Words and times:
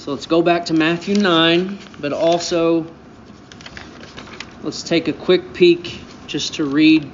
So 0.00 0.12
let's 0.12 0.24
go 0.24 0.40
back 0.40 0.64
to 0.64 0.72
Matthew 0.72 1.14
9, 1.14 1.78
but 2.00 2.14
also 2.14 2.86
let's 4.62 4.82
take 4.82 5.08
a 5.08 5.12
quick 5.12 5.52
peek 5.52 6.00
just 6.26 6.54
to 6.54 6.64
read 6.64 7.06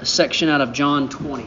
a 0.00 0.04
section 0.04 0.48
out 0.48 0.60
of 0.60 0.72
John 0.72 1.08
20. 1.08 1.46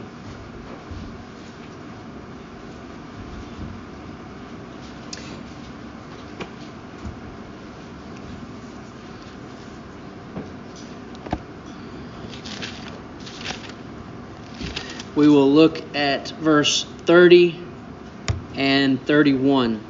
We 15.14 15.28
will 15.28 15.52
look 15.52 15.94
at 15.94 16.30
verse 16.30 16.84
30 17.04 17.62
and 18.54 18.98
31. 19.04 19.89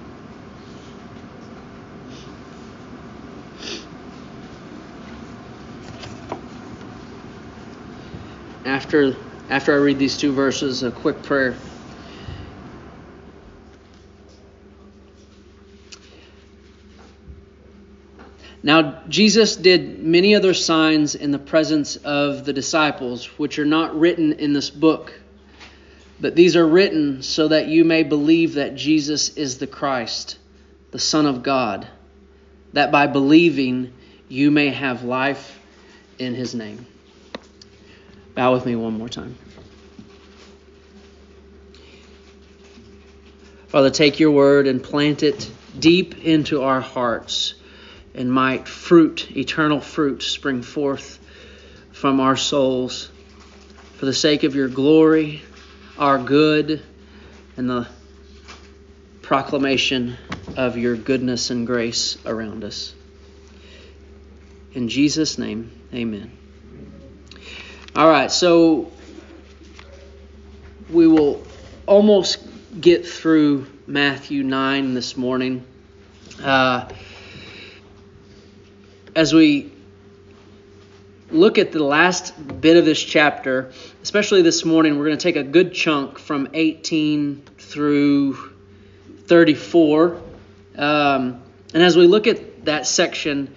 After, 8.91 9.15
after 9.49 9.73
I 9.73 9.77
read 9.77 10.01
these 10.01 10.19
two 10.19 10.33
verses, 10.33 10.83
a 10.83 10.91
quick 10.91 11.23
prayer. 11.23 11.55
Now, 18.65 19.01
Jesus 19.09 19.55
did 19.55 20.03
many 20.03 20.35
other 20.35 20.55
signs 20.55 21.15
in 21.15 21.31
the 21.31 21.39
presence 21.39 21.95
of 21.95 22.45
the 22.45 22.53
disciples, 22.53 23.27
which 23.39 23.61
are 23.61 23.65
not 23.65 23.97
written 23.97 24.33
in 24.33 24.55
this 24.55 24.71
book. 24.71 25.13
But 26.19 26.35
these 26.35 26.57
are 26.57 26.67
written 26.67 27.23
so 27.23 27.47
that 27.47 27.69
you 27.69 27.85
may 27.85 28.03
believe 28.03 28.55
that 28.55 28.75
Jesus 28.75 29.37
is 29.37 29.59
the 29.59 29.69
Christ, 29.69 30.37
the 30.91 30.99
Son 30.99 31.27
of 31.27 31.45
God, 31.45 31.87
that 32.73 32.91
by 32.91 33.07
believing 33.07 33.93
you 34.29 34.51
may 34.51 34.71
have 34.71 35.05
life 35.05 35.61
in 36.19 36.35
his 36.35 36.57
name. 36.57 36.87
Bow 38.35 38.53
with 38.53 38.67
me 38.67 38.77
one 38.77 38.95
more 38.95 39.09
time. 39.09 39.37
Father, 43.69 43.91
take 43.91 44.19
your 44.19 44.33
word 44.33 44.67
and 44.67 44.83
plant 44.83 45.23
it 45.23 45.51
deep 45.79 46.25
into 46.25 46.63
our 46.63 46.81
hearts, 46.81 47.55
and 48.15 48.33
might 48.33 48.67
fruit, 48.67 49.37
eternal 49.37 49.81
fruit, 49.81 50.23
spring 50.23 50.63
forth 50.63 51.19
from 51.93 52.19
our 52.19 52.37
souls 52.37 53.11
for 53.95 54.07
the 54.07 54.13
sake 54.13 54.43
of 54.43 54.55
your 54.55 54.69
glory 54.69 55.43
our 56.01 56.19
good 56.19 56.83
and 57.59 57.69
the 57.69 57.87
proclamation 59.21 60.17
of 60.57 60.79
your 60.79 60.97
goodness 60.97 61.51
and 61.51 61.67
grace 61.67 62.17
around 62.25 62.65
us. 62.65 62.95
In 64.73 64.89
Jesus' 64.89 65.37
name, 65.37 65.71
amen. 65.93 66.40
All 67.97 68.09
right, 68.09 68.31
so 68.31 68.93
we 70.91 71.09
will 71.09 71.45
almost 71.87 72.39
get 72.81 73.05
through 73.05 73.67
Matthew 73.89 74.45
9 74.45 74.95
this 74.95 75.17
morning. 75.17 75.65
Uh, 76.41 76.89
as 79.17 79.35
we 79.35 79.73
look 81.33 81.59
at 81.59 81.73
the 81.73 81.83
last 81.83 82.61
bit 82.61 82.77
of 82.77 82.85
this 82.85 83.03
chapter, 83.03 83.73
especially 84.05 84.43
this 84.43 84.65
morning, 84.65 84.97
we're 84.97 85.07
going 85.07 85.19
to 85.19 85.23
take 85.23 85.35
a 85.35 85.43
good 85.43 85.75
chunk 85.75 86.21
from 86.21 86.47
18 86.55 87.43
through 87.59 88.35
34. 89.27 90.23
Um, 90.79 91.43
and 91.75 91.83
as 91.83 91.97
we 91.97 92.07
look 92.07 92.29
at 92.29 92.67
that 92.67 92.87
section, 92.87 93.53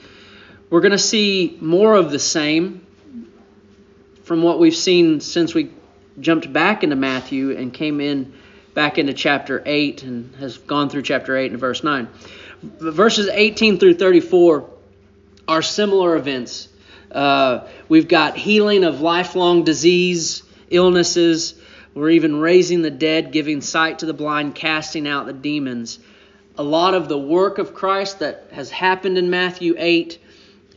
we're 0.72 0.81
going 0.81 0.92
to 0.92 0.98
see 0.98 1.56
more 1.61 1.94
of 1.94 2.09
the 2.09 2.17
same 2.17 2.84
from 4.23 4.44
what 4.44 4.60
we've 4.60 4.76
seen 4.76 5.20
since 5.20 5.54
we 5.54 5.72
jumped 6.20 6.52
back 6.52 6.84
into 6.84 6.95
Matthew 6.95 7.56
and 7.56 7.73
came 7.73 8.02
in 8.02 8.34
back 8.73 8.98
into 8.98 9.14
chapter 9.14 9.61
8 9.66 10.04
and 10.04 10.36
has 10.36 10.58
gone 10.58 10.89
through 10.89 11.04
chapter 11.04 11.38
8 11.38 11.52
and 11.52 11.60
verse 11.60 11.84
9. 11.84 12.08
Verses 12.61 13.30
18 13.30 13.80
through 13.80 13.95
34 13.95 14.70
are 15.48 15.61
similar 15.61 16.16
events 16.16 16.70
uh, 17.14 17.67
we've 17.88 18.08
got 18.08 18.36
healing 18.36 18.84
of 18.84 19.02
lifelong 19.02 19.64
disease, 19.64 20.42
illnesses. 20.70 21.54
We're 21.94 22.10
even 22.10 22.38
raising 22.38 22.82
the 22.82 22.92
dead, 22.92 23.32
giving 23.32 23.61
sight 23.61 24.00
to 24.00 24.08
the 24.08 24.14
blind, 24.14 24.55
casting 24.55 25.08
out 25.08 25.28
the 25.28 25.34
demons. 25.34 26.00
A 26.58 26.64
lot 26.64 26.95
of 26.95 27.08
the 27.08 27.17
work 27.17 27.60
of 27.60 27.76
Christ 27.76 28.20
that 28.20 28.48
has 28.52 28.72
happened 28.72 29.17
in 29.17 29.30
Matthew 29.30 29.76
8 29.78 30.20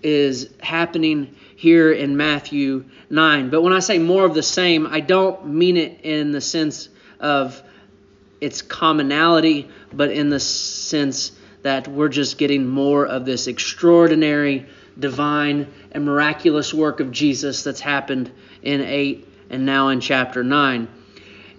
is 0.06 0.50
happening 0.60 1.34
here 1.56 1.90
in 1.90 2.16
Matthew 2.16 2.84
9. 3.10 3.50
But 3.50 3.62
when 3.62 3.72
I 3.72 3.80
say 3.80 3.98
more 3.98 4.24
of 4.24 4.34
the 4.34 4.42
same, 4.42 4.86
I 4.86 5.00
don't 5.00 5.48
mean 5.48 5.76
it 5.76 6.02
in 6.02 6.30
the 6.30 6.40
sense 6.40 6.88
of 7.18 7.60
its 8.40 8.62
commonality, 8.62 9.68
but 9.92 10.12
in 10.12 10.30
the 10.30 10.38
sense 10.38 11.32
that 11.62 11.88
we're 11.88 12.08
just 12.08 12.38
getting 12.38 12.68
more 12.68 13.04
of 13.04 13.24
this 13.24 13.48
extraordinary 13.48 14.66
divine 14.96 15.66
and 15.90 16.04
miraculous 16.04 16.72
work 16.72 17.00
of 17.00 17.10
Jesus 17.10 17.64
that's 17.64 17.80
happened 17.80 18.30
in 18.62 18.82
8 18.82 19.26
and 19.50 19.66
now 19.66 19.88
in 19.88 20.00
chapter 20.00 20.44
9. 20.44 20.86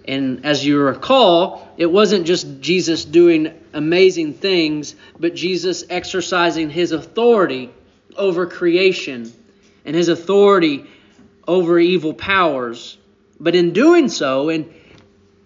And 0.06 0.46
as 0.46 0.64
you 0.64 0.80
recall, 0.80 1.68
it 1.76 1.92
wasn't 1.92 2.26
just 2.26 2.62
Jesus 2.62 3.04
doing 3.04 3.52
amazing 3.74 4.32
things, 4.32 4.94
but 5.20 5.34
Jesus 5.34 5.84
exercising 5.90 6.70
his 6.70 6.92
authority 6.92 7.68
over 8.18 8.46
creation 8.46 9.32
and 9.84 9.96
his 9.96 10.08
authority 10.08 10.84
over 11.46 11.78
evil 11.78 12.12
powers. 12.12 12.98
But 13.40 13.54
in 13.54 13.72
doing 13.72 14.08
so, 14.08 14.50
in 14.50 14.72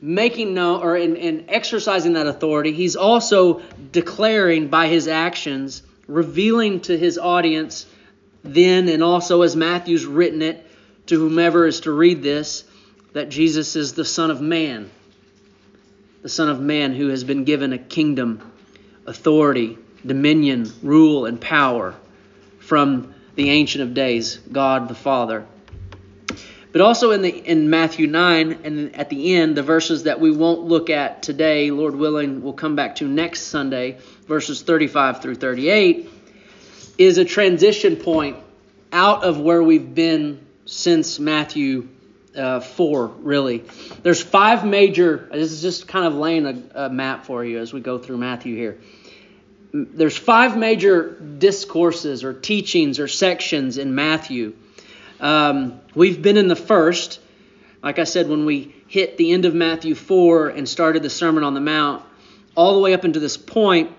making 0.01 0.55
known 0.55 0.83
or 0.83 0.97
in, 0.97 1.17
in 1.17 1.45
exercising 1.49 2.15
that 2.15 2.27
authority, 2.27 2.73
he's 2.73 2.97
also 2.97 3.63
declaring 3.93 4.69
by 4.69 4.89
his 4.89 5.07
actions 5.07 5.83
revealing 6.09 6.81
to 6.81 6.99
his 6.99 7.19
audience 7.19 7.87
then 8.43 8.89
and 8.89 9.03
also 9.03 9.43
as 9.43 9.55
Matthew's 9.55 10.05
written 10.05 10.43
it 10.43 10.67
to 11.07 11.17
whomever 11.17 11.67
is 11.67 11.81
to 11.81 11.93
read 11.93 12.23
this 12.23 12.65
that 13.13 13.29
Jesus 13.29 13.77
is 13.77 13.93
the 13.93 14.05
Son 14.05 14.31
of 14.31 14.41
Man. 14.41 14.91
The 16.23 16.29
Son 16.29 16.49
of 16.49 16.61
Man 16.61 16.95
who 16.95 17.09
has 17.09 17.25
been 17.25 17.45
given 17.45 17.73
a 17.73 17.79
kingdom, 17.79 18.41
authority, 19.07 19.79
dominion, 20.05 20.73
rule, 20.83 21.27
and 21.27 21.41
power 21.41 21.95
from 22.63 23.15
the 23.35 23.51
Ancient 23.51 23.83
of 23.83 23.95
Days, 23.95 24.37
God 24.37 24.89
the 24.89 24.95
Father. 24.95 25.47
But 26.73 26.81
also 26.81 27.11
in 27.11 27.21
the 27.21 27.31
in 27.31 27.69
Matthew 27.69 28.07
9 28.07 28.61
and 28.65 28.97
at 28.97 29.11
the 29.11 29.35
end, 29.35 29.57
the 29.57 29.63
verses 29.63 30.05
that 30.05 30.21
we 30.21 30.31
won't 30.31 30.63
look 30.63 30.89
at 30.89 31.23
today, 31.23 31.71
Lord 31.71 31.95
willing, 31.95 32.43
we'll 32.43 32.55
come 32.55 32.77
back 32.77 32.97
to 32.97 33.07
next 33.07 33.43
Sunday, 33.43 33.99
verses 34.27 34.63
35 34.63 35.21
through 35.21 35.35
38 35.35 36.09
is 36.97 37.19
a 37.19 37.25
transition 37.25 37.97
point 37.97 38.37
out 38.93 39.25
of 39.25 39.39
where 39.39 39.63
we've 39.63 39.95
been 39.95 40.47
since 40.65 41.19
Matthew 41.19 41.89
uh, 42.37 42.61
4, 42.61 43.07
really. 43.07 43.65
There's 44.03 44.23
five 44.23 44.65
major, 44.65 45.29
this 45.33 45.53
is 45.53 45.63
just 45.63 45.89
kind 45.89 46.07
of 46.07 46.15
laying 46.15 46.47
a, 46.47 46.87
a 46.87 46.91
map 46.91 47.27
for 47.27 47.45
you 47.45 47.59
as 47.59 47.73
we 47.73 47.81
go 47.81 47.99
through 47.99 48.19
Matthew 48.19 48.57
here. 48.57 48.79
There's 49.73 50.17
five 50.17 50.57
major 50.57 51.11
discourses 51.11 52.25
or 52.25 52.35
teachings 52.35 52.99
or 52.99 53.09
sections 53.09 53.79
in 53.79 53.95
Matthew. 53.95 54.55
Um, 55.19 55.81
we've 55.95 56.21
been 56.21 56.37
in 56.37 56.49
the 56.49 56.57
first, 56.57 57.21
like 57.83 57.99
I 57.99 58.05
said, 58.05 58.29
when 58.29 58.45
we 58.45 58.75
hit 58.89 59.17
the 59.17 59.33
end 59.33 59.47
of 59.47 59.55
Matthew 59.55 59.95
4 59.95 60.49
and 60.51 60.69
started 60.69 61.03
the 61.03 61.11
Sermon 61.11 61.45
on 61.45 61.55
the 61.55 61.61
Mount, 61.61 62.05
all 62.55 62.75
the 62.75 62.81
way 62.81 62.93
up 62.93 63.07
into 63.07 63.19
this 63.19 63.39
point, 63.39 63.91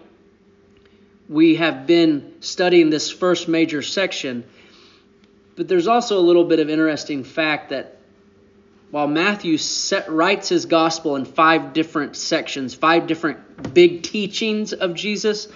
we 1.27 1.55
have 1.55 1.87
been 1.87 2.35
studying 2.41 2.91
this 2.91 3.09
first 3.09 3.47
major 3.47 3.81
section. 3.81 4.43
But 5.55 5.67
there's 5.67 5.87
also 5.87 6.19
a 6.19 6.21
little 6.21 6.43
bit 6.43 6.59
of 6.59 6.69
interesting 6.69 7.23
fact 7.23 7.69
that 7.69 7.97
while 8.93 9.07
Matthew 9.07 9.57
set, 9.57 10.07
writes 10.07 10.49
his 10.49 10.67
gospel 10.67 11.15
in 11.15 11.25
five 11.25 11.73
different 11.73 12.15
sections, 12.15 12.75
five 12.75 13.07
different 13.07 13.73
big 13.73 14.03
teachings 14.03 14.71
of 14.71 14.93
Jesus, 14.93 15.47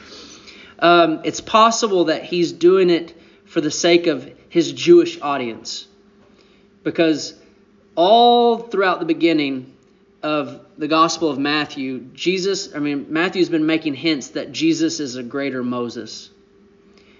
um, 0.80 1.22
it's 1.24 1.40
possible 1.40 2.06
that 2.06 2.24
he's 2.24 2.52
doing 2.52 2.90
it 2.90 3.16
for 3.46 3.62
the 3.62 3.70
sake 3.70 4.08
of 4.08 4.28
his 4.50 4.72
Jewish 4.72 5.22
audience. 5.22 5.86
Because 6.82 7.40
all 7.94 8.58
throughout 8.58 8.98
the 8.98 9.06
beginning, 9.06 9.72
of 10.24 10.66
the 10.80 10.88
Gospel 10.88 11.30
of 11.30 11.38
Matthew, 11.38 12.00
Jesus, 12.16 12.74
I 12.74 12.80
mean, 12.80 13.06
Matthew's 13.14 13.50
been 13.50 13.68
making 13.68 13.94
hints 13.94 14.30
that 14.30 14.52
Jesus 14.52 15.00
is 15.00 15.16
a 15.16 15.22
greater 15.22 15.64
Moses. 15.64 16.32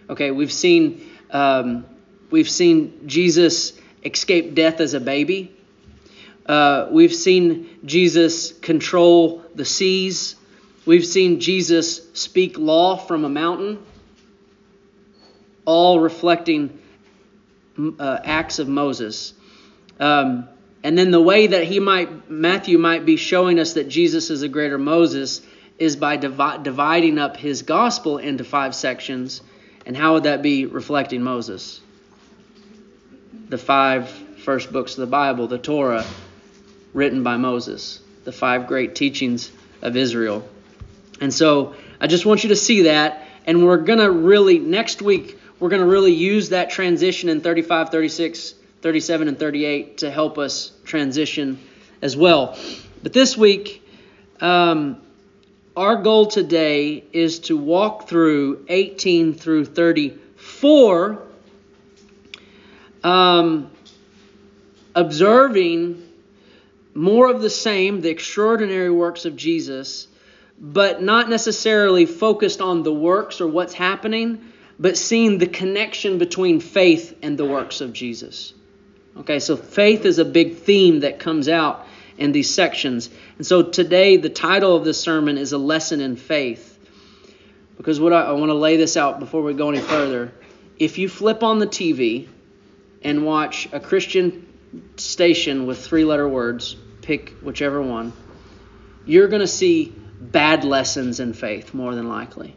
Okay, 0.10 0.32
we've 0.32 0.52
seen 0.52 1.08
um, 1.30 1.86
we've 2.32 2.50
seen 2.50 3.08
Jesus 3.08 3.80
escape 4.04 4.56
death 4.56 4.80
as 4.80 4.96
a 4.96 5.00
baby. 5.00 5.54
Uh, 6.48 6.88
we've 6.92 7.14
seen 7.14 7.70
Jesus 7.84 8.54
control 8.54 9.44
the 9.54 9.66
seas. 9.66 10.36
We've 10.86 11.06
seen 11.06 11.42
Jesus 11.42 12.02
speak 12.14 12.58
law 12.58 12.96
from 12.96 13.26
a 13.26 13.30
mountain, 13.30 13.84
all 15.66 16.00
reflecting 16.00 16.80
uh, 18.00 18.20
acts 18.24 18.60
of 18.60 18.70
Moses. 18.70 19.34
Um, 20.00 20.48
and 20.84 20.98
then 20.98 21.12
the 21.12 21.22
way 21.22 21.48
that 21.48 21.66
he 21.66 21.80
might 21.80 22.30
Matthew 22.30 22.78
might 22.78 23.06
be 23.06 23.18
showing 23.18 23.60
us 23.60 23.74
that 23.74 23.90
Jesus 23.90 24.30
is 24.30 24.42
a 24.42 24.48
greater 24.48 24.78
Moses 24.78 25.42
is 25.78 25.96
by 25.96 26.16
divi- 26.16 26.64
dividing 26.64 27.20
up 27.20 27.36
his 27.36 27.64
gospel 27.64 28.20
into 28.20 28.44
five 28.44 28.74
sections. 28.74 29.42
And 29.86 29.98
how 29.98 30.14
would 30.14 30.24
that 30.24 30.42
be 30.42 30.66
reflecting 30.66 31.24
Moses? 31.24 31.82
The 33.50 33.58
five 33.58 34.10
first 34.10 34.72
books 34.72 34.94
of 34.94 35.00
the 35.00 35.08
Bible, 35.08 35.48
the 35.48 35.58
Torah, 35.58 36.06
written 36.98 37.22
by 37.22 37.38
Moses, 37.38 38.00
the 38.24 38.32
five 38.32 38.66
great 38.66 38.96
teachings 38.96 39.52
of 39.84 39.96
Israel. 39.96 40.44
And 41.22 41.32
so 41.32 41.76
I 42.02 42.08
just 42.08 42.26
want 42.26 42.42
you 42.42 42.50
to 42.50 42.56
see 42.56 42.82
that. 42.84 43.28
And 43.46 43.64
we're 43.64 43.78
going 43.78 44.00
to 44.00 44.10
really, 44.10 44.58
next 44.58 45.04
week, 45.04 45.38
we're 45.60 45.70
going 45.70 45.84
to 45.84 45.88
really 45.88 46.14
use 46.14 46.50
that 46.50 46.72
transition 46.72 47.30
in 47.30 47.42
35, 47.42 47.90
36, 47.90 48.56
37, 48.82 49.28
and 49.28 49.38
38 49.38 50.00
to 50.00 50.10
help 50.10 50.40
us 50.40 50.72
transition 50.86 51.60
as 52.02 52.18
well. 52.18 52.58
But 53.04 53.14
this 53.14 53.38
week, 53.38 53.88
um, 54.42 55.00
our 55.76 55.98
goal 55.98 56.26
today 56.26 57.04
is 57.14 57.38
to 57.42 57.58
walk 57.58 58.08
through 58.08 58.66
18 58.70 59.36
through 59.36 59.66
34, 59.66 61.22
um, 63.04 63.70
observing 64.96 66.07
more 66.98 67.30
of 67.30 67.44
the 67.44 67.50
same, 67.50 68.02
the 68.02 68.10
extraordinary 68.10 68.90
works 68.90 69.26
of 69.26 69.36
Jesus, 69.36 70.08
but 70.60 71.00
not 71.00 71.30
necessarily 71.30 72.08
focused 72.08 72.60
on 72.60 72.82
the 72.82 72.92
works 72.92 73.40
or 73.40 73.48
what's 73.48 73.76
happening, 73.76 74.52
but 74.80 74.98
seeing 74.98 75.38
the 75.38 75.46
connection 75.46 76.18
between 76.18 76.60
faith 76.60 77.16
and 77.22 77.38
the 77.38 77.46
works 77.46 77.82
of 77.82 77.94
Jesus. 77.94 78.52
Okay, 79.16 79.38
so 79.38 79.56
faith 79.56 80.06
is 80.06 80.18
a 80.18 80.26
big 80.26 80.58
theme 80.58 81.02
that 81.02 81.20
comes 81.20 81.48
out 81.48 81.86
in 82.18 82.32
these 82.32 82.52
sections. 82.52 83.12
And 83.38 83.46
so 83.46 83.62
today, 83.62 84.18
the 84.18 84.30
title 84.30 84.76
of 84.76 84.84
this 84.84 85.00
sermon 85.00 85.38
is 85.38 85.52
A 85.52 85.60
Lesson 85.60 86.02
in 86.02 86.16
Faith. 86.16 86.80
Because 87.78 88.00
what 88.00 88.12
I, 88.12 88.24
I 88.24 88.32
want 88.32 88.50
to 88.50 88.56
lay 88.56 88.76
this 88.76 88.98
out 88.98 89.20
before 89.20 89.44
we 89.44 89.54
go 89.54 89.70
any 89.70 89.82
further. 89.82 90.34
If 90.80 90.98
you 90.98 91.10
flip 91.10 91.44
on 91.44 91.60
the 91.60 91.68
TV 91.68 92.28
and 93.04 93.24
watch 93.24 93.70
a 93.72 93.80
Christian 93.80 94.48
station 94.96 95.68
with 95.68 95.86
three 95.86 96.04
letter 96.04 96.28
words, 96.28 96.76
pick 97.08 97.30
whichever 97.42 97.82
one, 97.82 98.12
you're 99.06 99.30
going 99.30 99.40
to 99.40 99.48
see 99.48 99.94
bad 100.20 100.66
lessons 100.66 101.22
in 101.22 101.32
faith 101.32 101.74
more 101.74 101.96
than 101.96 102.10
likely. 102.10 102.54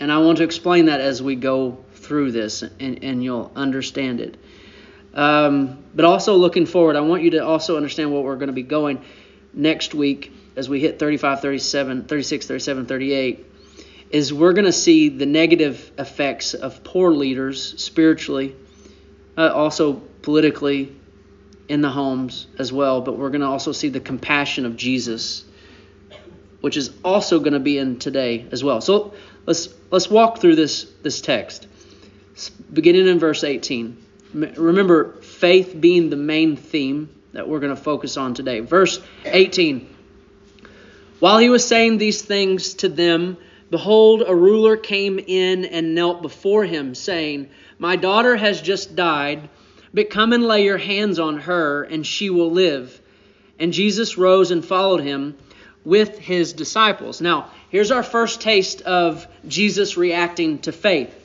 And 0.00 0.10
I 0.10 0.18
want 0.18 0.38
to 0.38 0.44
explain 0.44 0.86
that 0.86 1.00
as 1.00 1.22
we 1.22 1.36
go 1.36 1.84
through 1.94 2.32
this, 2.32 2.62
and, 2.62 3.04
and 3.04 3.22
you'll 3.22 3.52
understand 3.54 4.20
it. 4.20 4.36
Um, 5.14 5.84
but 5.94 6.04
also 6.04 6.34
looking 6.34 6.66
forward, 6.66 6.96
I 6.96 7.00
want 7.00 7.22
you 7.22 7.30
to 7.32 7.44
also 7.44 7.76
understand 7.76 8.12
what 8.12 8.24
we're 8.24 8.34
going 8.34 8.48
to 8.48 8.52
be 8.52 8.64
going 8.64 9.04
next 9.54 9.94
week 9.94 10.32
as 10.56 10.68
we 10.68 10.80
hit 10.80 10.98
35, 10.98 11.40
37, 11.40 12.04
36, 12.06 12.46
37, 12.46 12.86
38 12.86 13.46
is 14.10 14.32
we're 14.32 14.52
going 14.52 14.64
to 14.64 14.72
see 14.72 15.10
the 15.10 15.26
negative 15.26 15.92
effects 15.96 16.54
of 16.54 16.82
poor 16.82 17.12
leaders 17.12 17.80
spiritually, 17.80 18.56
uh, 19.38 19.52
also 19.54 19.92
politically 20.22 20.96
in 21.70 21.82
the 21.82 21.88
homes 21.88 22.48
as 22.58 22.72
well, 22.72 23.00
but 23.00 23.16
we're 23.16 23.30
going 23.30 23.42
to 23.42 23.46
also 23.46 23.70
see 23.70 23.90
the 23.90 24.00
compassion 24.00 24.66
of 24.66 24.76
Jesus, 24.76 25.44
which 26.60 26.76
is 26.76 26.90
also 27.04 27.38
going 27.38 27.52
to 27.52 27.60
be 27.60 27.78
in 27.78 28.00
today 28.00 28.44
as 28.50 28.64
well. 28.64 28.80
So 28.80 29.14
let's 29.46 29.68
let's 29.88 30.10
walk 30.10 30.40
through 30.40 30.56
this 30.56 30.82
this 31.02 31.20
text, 31.20 31.68
beginning 32.72 33.06
in 33.06 33.20
verse 33.20 33.44
18. 33.44 33.96
Remember, 34.34 35.12
faith 35.22 35.80
being 35.80 36.10
the 36.10 36.16
main 36.16 36.56
theme 36.56 37.08
that 37.34 37.48
we're 37.48 37.60
going 37.60 37.74
to 37.74 37.80
focus 37.80 38.16
on 38.16 38.34
today. 38.34 38.58
Verse 38.58 39.00
18 39.24 39.88
While 41.20 41.38
he 41.38 41.50
was 41.50 41.64
saying 41.64 41.98
these 41.98 42.20
things 42.20 42.74
to 42.74 42.88
them, 42.88 43.36
behold, 43.70 44.24
a 44.26 44.34
ruler 44.34 44.76
came 44.76 45.20
in 45.20 45.64
and 45.66 45.94
knelt 45.94 46.20
before 46.20 46.64
him, 46.64 46.96
saying, 46.96 47.48
My 47.78 47.94
daughter 47.94 48.34
has 48.34 48.60
just 48.60 48.96
died, 48.96 49.48
but 49.92 50.10
come 50.10 50.32
and 50.32 50.44
lay 50.44 50.64
your 50.64 50.78
hands 50.78 51.18
on 51.18 51.38
her, 51.40 51.82
and 51.82 52.06
she 52.06 52.30
will 52.30 52.50
live. 52.50 53.00
And 53.58 53.72
Jesus 53.72 54.16
rose 54.16 54.50
and 54.50 54.64
followed 54.64 55.00
him 55.02 55.36
with 55.84 56.18
his 56.18 56.52
disciples. 56.52 57.20
Now, 57.20 57.50
here's 57.70 57.90
our 57.90 58.02
first 58.02 58.40
taste 58.40 58.82
of 58.82 59.26
Jesus 59.46 59.96
reacting 59.96 60.60
to 60.60 60.72
faith. 60.72 61.16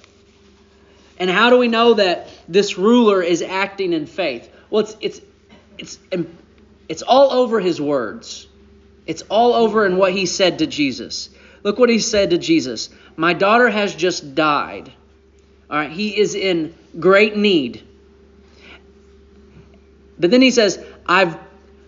And 1.18 1.30
how 1.30 1.50
do 1.50 1.58
we 1.58 1.68
know 1.68 1.94
that 1.94 2.28
this 2.48 2.78
ruler 2.78 3.22
is 3.22 3.42
acting 3.42 3.94
in 3.94 4.06
faith? 4.06 4.50
Well, 4.70 4.84
it's 4.84 4.98
it's 5.00 5.22
it's 5.78 6.00
it's 6.90 7.02
all 7.02 7.32
over 7.32 7.60
his 7.60 7.80
words. 7.80 8.48
It's 9.06 9.22
all 9.24 9.54
over 9.54 9.86
in 9.86 9.98
what 9.98 10.14
he 10.14 10.26
said 10.26 10.60
to 10.60 10.68
Jesus. 10.68 11.30
Look 11.64 11.80
what 11.80 11.90
he 11.90 12.00
said 12.00 12.32
to 12.32 12.38
Jesus. 12.38 12.90
My 13.16 13.34
daughter 13.34 13.70
has 13.70 13.96
just 13.96 14.36
died. 14.36 14.92
All 15.70 15.78
right, 15.78 15.92
he 15.92 16.18
is 16.18 16.36
in 16.36 16.76
great 17.00 17.38
need. 17.38 17.85
But 20.20 20.32
then 20.32 20.42
he 20.42 20.52
says, 20.52 20.84
I've 21.06 21.38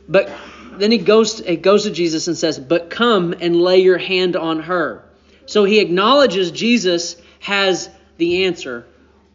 but 0.10 0.32
then 0.78 0.92
he 0.92 0.98
goes 0.98 1.40
he 1.40 1.58
goes 1.58 1.84
to 1.84 1.92
Jesus 1.92 2.28
and 2.28 2.38
says, 2.38 2.60
"But 2.60 2.90
come 2.90 3.34
and 3.40 3.62
lay 3.62 3.80
your 3.80 3.98
hand 3.98 4.36
on 4.36 4.62
her." 4.62 5.04
So 5.46 5.64
he 5.64 5.80
acknowledges 5.80 6.52
Jesus 6.52 7.16
has 7.40 7.90
the 8.18 8.46
answer 8.46 8.86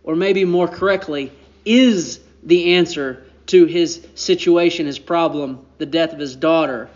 or 0.04 0.16
maybe 0.16 0.44
more 0.44 0.68
correctly, 0.68 1.32
is 1.64 2.20
the 2.42 2.74
answer 2.74 3.24
to 3.46 3.66
his 3.66 4.04
situation, 4.14 4.86
his 4.86 4.98
problem, 4.98 5.64
the 5.78 5.86
death 5.86 6.12
of 6.12 6.18
his 6.18 6.36
daughter. 6.36 6.88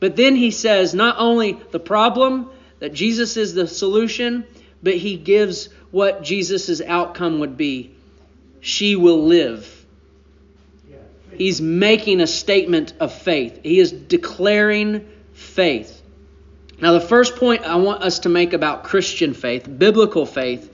But 0.00 0.16
then 0.16 0.34
he 0.34 0.50
says 0.50 0.94
not 0.94 1.16
only 1.18 1.58
the 1.70 1.80
problem, 1.80 2.50
that 2.80 2.92
Jesus 2.92 3.36
is 3.36 3.54
the 3.54 3.68
solution, 3.68 4.44
but 4.82 4.94
he 4.94 5.16
gives 5.16 5.68
what 5.92 6.24
Jesus' 6.24 6.80
outcome 6.80 7.38
would 7.38 7.56
be. 7.56 7.92
She 8.60 8.96
will 8.96 9.24
live. 9.24 9.81
He's 11.36 11.60
making 11.60 12.20
a 12.20 12.26
statement 12.26 12.94
of 13.00 13.12
faith. 13.12 13.60
He 13.62 13.78
is 13.78 13.92
declaring 13.92 15.08
faith. 15.32 16.00
Now, 16.80 16.92
the 16.92 17.00
first 17.00 17.36
point 17.36 17.62
I 17.62 17.76
want 17.76 18.02
us 18.02 18.20
to 18.20 18.28
make 18.28 18.52
about 18.52 18.84
Christian 18.84 19.34
faith, 19.34 19.68
biblical 19.78 20.26
faith, 20.26 20.68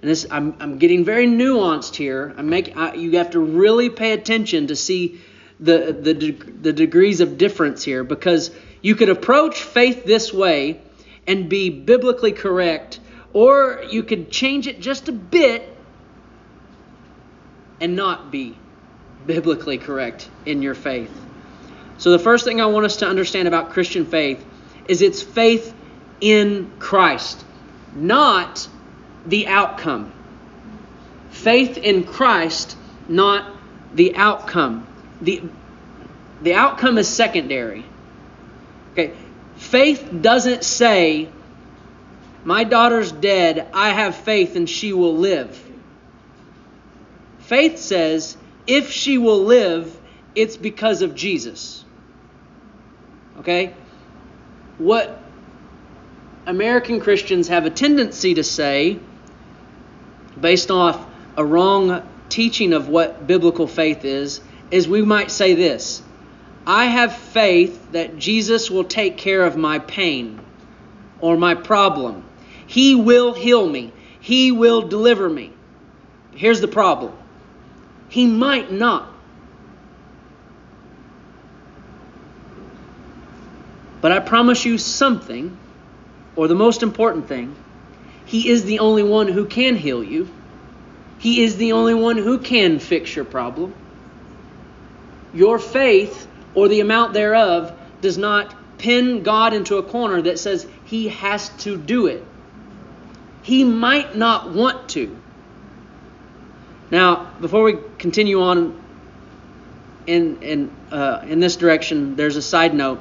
and 0.00 0.10
this 0.10 0.26
I'm, 0.30 0.56
I'm 0.58 0.78
getting 0.78 1.04
very 1.04 1.26
nuanced 1.26 1.94
here. 1.94 2.34
I 2.36 2.42
make 2.42 2.76
I, 2.76 2.94
you 2.94 3.18
have 3.18 3.30
to 3.30 3.40
really 3.40 3.90
pay 3.90 4.12
attention 4.12 4.68
to 4.68 4.76
see 4.76 5.20
the, 5.58 5.92
the 5.92 6.14
the 6.32 6.72
degrees 6.72 7.20
of 7.20 7.36
difference 7.36 7.84
here 7.84 8.02
because 8.02 8.50
you 8.80 8.94
could 8.94 9.10
approach 9.10 9.62
faith 9.62 10.06
this 10.06 10.32
way 10.32 10.80
and 11.26 11.50
be 11.50 11.68
biblically 11.68 12.32
correct, 12.32 12.98
or 13.34 13.84
you 13.90 14.02
could 14.02 14.30
change 14.30 14.66
it 14.66 14.80
just 14.80 15.08
a 15.10 15.12
bit 15.12 15.68
and 17.80 17.94
not 17.94 18.30
be 18.30 18.56
biblically 19.26 19.78
correct 19.78 20.28
in 20.46 20.62
your 20.62 20.74
faith. 20.74 21.10
So 21.98 22.10
the 22.10 22.18
first 22.18 22.44
thing 22.44 22.60
I 22.60 22.66
want 22.66 22.86
us 22.86 22.96
to 22.96 23.06
understand 23.06 23.46
about 23.46 23.70
Christian 23.70 24.06
faith 24.06 24.44
is 24.88 25.02
it's 25.02 25.22
faith 25.22 25.74
in 26.20 26.70
Christ, 26.78 27.44
not 27.94 28.68
the 29.26 29.48
outcome. 29.48 30.12
Faith 31.30 31.78
in 31.78 32.04
Christ, 32.04 32.76
not 33.08 33.50
the 33.94 34.16
outcome. 34.16 34.86
The, 35.20 35.42
the 36.42 36.54
outcome 36.54 36.98
is 36.98 37.08
secondary. 37.08 37.84
Okay. 38.92 39.12
Faith 39.56 40.08
doesn't 40.20 40.64
say, 40.64 41.28
My 42.44 42.64
daughter's 42.64 43.12
dead, 43.12 43.68
I 43.74 43.90
have 43.90 44.16
faith 44.16 44.56
and 44.56 44.68
she 44.68 44.92
will 44.92 45.16
live. 45.16 45.62
Faith 47.40 47.78
says, 47.78 48.36
If 48.70 48.92
she 48.92 49.18
will 49.18 49.42
live, 49.42 49.98
it's 50.36 50.56
because 50.56 51.02
of 51.02 51.16
Jesus. 51.16 51.84
Okay? 53.40 53.74
What 54.78 55.20
American 56.46 57.00
Christians 57.00 57.48
have 57.48 57.66
a 57.66 57.70
tendency 57.70 58.34
to 58.34 58.44
say 58.44 59.00
based 60.40 60.70
off 60.70 61.04
a 61.36 61.44
wrong 61.44 62.08
teaching 62.28 62.72
of 62.72 62.88
what 62.88 63.26
biblical 63.26 63.66
faith 63.66 64.04
is, 64.04 64.40
is 64.70 64.86
we 64.86 65.02
might 65.02 65.32
say 65.32 65.54
this 65.54 66.00
I 66.64 66.84
have 66.84 67.16
faith 67.16 67.90
that 67.90 68.18
Jesus 68.18 68.70
will 68.70 68.84
take 68.84 69.16
care 69.16 69.44
of 69.44 69.56
my 69.56 69.80
pain 69.80 70.38
or 71.20 71.36
my 71.36 71.56
problem. 71.56 72.24
He 72.68 72.94
will 72.94 73.34
heal 73.34 73.68
me, 73.68 73.92
He 74.20 74.52
will 74.52 74.82
deliver 74.82 75.28
me. 75.28 75.52
Here's 76.36 76.60
the 76.60 76.68
problem 76.68 77.14
He 78.10 78.26
might 78.26 78.70
not. 78.70 79.08
But 84.00 84.12
I 84.12 84.18
promise 84.18 84.64
you 84.64 84.78
something 84.78 85.56
or 86.36 86.48
the 86.48 86.54
most 86.54 86.82
important 86.82 87.28
thing, 87.28 87.54
He 88.26 88.48
is 88.48 88.64
the 88.64 88.80
only 88.80 89.02
one 89.02 89.28
who 89.28 89.46
can 89.46 89.76
heal 89.76 90.02
you. 90.02 90.28
He 91.18 91.42
is 91.42 91.56
the 91.56 91.72
only 91.72 91.94
one 91.94 92.16
who 92.16 92.38
can 92.38 92.78
fix 92.78 93.14
your 93.14 93.24
problem. 93.24 93.74
Your 95.32 95.58
faith, 95.58 96.26
or 96.54 96.68
the 96.68 96.80
amount 96.80 97.12
thereof, 97.12 97.78
does 98.00 98.18
not 98.18 98.54
pin 98.78 99.22
God 99.22 99.52
into 99.52 99.76
a 99.76 99.82
corner 99.82 100.22
that 100.22 100.38
says 100.38 100.66
He 100.84 101.08
has 101.08 101.50
to 101.58 101.76
do 101.76 102.06
it. 102.06 102.24
He 103.42 103.64
might 103.64 104.16
not 104.16 104.50
want 104.50 104.88
to. 104.90 105.16
Now, 106.90 107.29
before 107.40 107.62
we 107.62 107.78
continue 107.98 108.42
on 108.42 108.80
in 110.06 110.42
in 110.42 110.70
uh, 110.90 111.22
in 111.26 111.40
this 111.40 111.56
direction, 111.56 112.16
there's 112.16 112.36
a 112.36 112.42
side 112.42 112.74
note. 112.74 113.00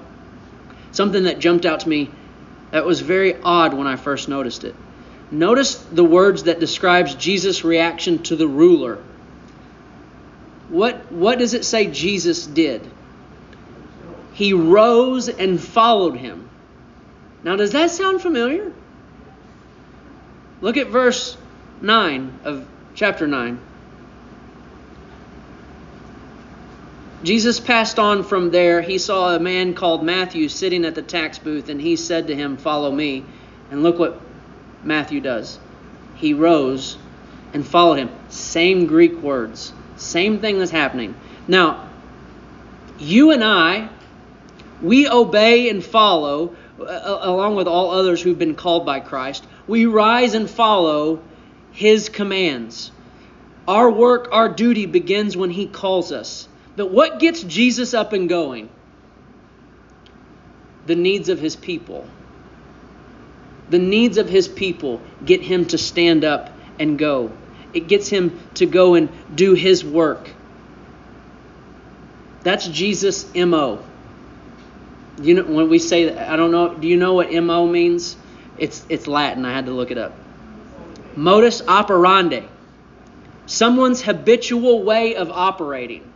Something 0.92 1.24
that 1.24 1.40
jumped 1.40 1.66
out 1.66 1.82
to 1.82 1.90
me 1.90 2.10
that 2.72 2.86
was 2.86 3.02
very 3.02 3.36
odd 3.42 3.74
when 3.74 3.88
I 3.88 3.96
first 3.96 4.28
noticed 4.30 4.64
it. 4.64 4.76
Notice 5.32 5.76
the 5.76 6.04
words 6.04 6.44
that 6.44 6.60
describes 6.60 7.14
Jesus' 7.16 7.64
reaction 7.64 8.24
to 8.24 8.36
the 8.36 8.48
ruler. 8.48 9.04
What 10.70 11.12
what 11.12 11.40
does 11.40 11.54
it 11.54 11.66
say 11.66 11.88
Jesus 11.88 12.46
did? 12.46 12.90
He 14.34 14.54
rose 14.54 15.28
and 15.28 15.60
followed 15.60 16.16
him. 16.16 16.50
Now, 17.44 17.56
does 17.56 17.72
that 17.72 17.92
sound 17.92 18.22
familiar? 18.22 18.72
Look 20.62 20.78
at 20.78 20.88
verse 20.88 21.38
9 21.82 22.40
of 22.44 22.68
chapter 22.96 23.28
9. 23.28 23.60
Jesus 27.24 27.60
passed 27.60 28.00
on 28.00 28.24
from 28.24 28.50
there. 28.50 28.82
He 28.82 28.98
saw 28.98 29.36
a 29.36 29.40
man 29.40 29.74
called 29.74 30.04
Matthew 30.04 30.48
sitting 30.48 30.86
at 30.86 30.96
the 30.96 31.02
tax 31.02 31.38
booth, 31.38 31.68
and 31.68 31.82
he 31.82 31.98
said 31.98 32.28
to 32.28 32.36
him, 32.36 32.56
Follow 32.56 32.92
me. 32.92 33.26
And 33.72 33.84
look 33.84 34.00
what 34.00 34.22
Matthew 34.84 35.20
does. 35.20 35.60
He 36.16 36.34
rose 36.34 36.98
and 37.54 37.68
followed 37.68 37.96
him. 37.96 38.10
Same 38.30 38.86
Greek 38.86 39.16
words, 39.22 39.74
same 39.98 40.40
thing 40.40 40.60
that's 40.60 40.72
happening. 40.72 41.16
Now, 41.48 41.90
you 43.00 43.32
and 43.32 43.44
I, 43.44 43.90
we 44.82 45.10
obey 45.10 45.70
and 45.70 45.84
follow, 45.84 46.56
uh, 46.80 47.20
along 47.22 47.56
with 47.56 47.68
all 47.68 47.92
others 47.92 48.22
who've 48.22 48.40
been 48.40 48.56
called 48.56 48.86
by 48.86 49.02
Christ. 49.02 49.46
We 49.68 49.86
rise 49.86 50.34
and 50.36 50.50
follow 50.50 51.22
his 51.72 52.10
commands. 52.10 52.92
Our 53.68 53.92
work, 53.92 54.30
our 54.32 54.50
duty 54.50 54.86
begins 54.86 55.36
when 55.36 55.50
he 55.50 55.68
calls 55.68 56.12
us. 56.12 56.48
But 56.80 56.92
what 56.92 57.20
gets 57.20 57.44
Jesus 57.44 57.94
up 57.94 58.14
and 58.14 58.30
going? 58.30 58.70
The 60.86 60.96
needs 60.96 61.28
of 61.28 61.38
his 61.38 61.58
people. 61.58 62.08
The 63.70 63.80
needs 63.80 64.18
of 64.18 64.30
his 64.30 64.48
people 64.48 65.02
get 65.26 65.42
him 65.42 65.66
to 65.66 65.78
stand 65.78 66.24
up 66.24 66.50
and 66.80 66.98
go. 66.98 67.34
It 67.74 67.90
gets 67.90 68.08
him 68.08 68.40
to 68.54 68.66
go 68.66 68.96
and 68.96 69.10
do 69.36 69.56
his 69.56 69.84
work. 69.84 70.30
That's 72.44 72.66
Jesus' 72.66 73.26
MO. 73.36 73.84
You 75.22 75.34
know 75.34 75.44
when 75.44 75.68
we 75.68 75.80
say 75.80 76.06
that, 76.06 76.32
I 76.32 76.38
don't 76.38 76.52
know, 76.52 76.76
do 76.76 76.88
you 76.88 76.96
know 76.96 77.16
what 77.16 77.30
MO 77.34 77.68
means? 77.68 78.16
It's 78.58 78.86
it's 78.88 79.06
Latin. 79.06 79.44
I 79.44 79.52
had 79.52 79.66
to 79.66 79.74
look 79.74 79.92
it 79.92 79.98
up. 79.98 80.14
Modus 81.18 81.62
operandi. 81.68 82.48
Someone's 83.48 84.02
habitual 84.02 84.84
way 84.84 85.18
of 85.18 85.30
operating. 85.30 86.10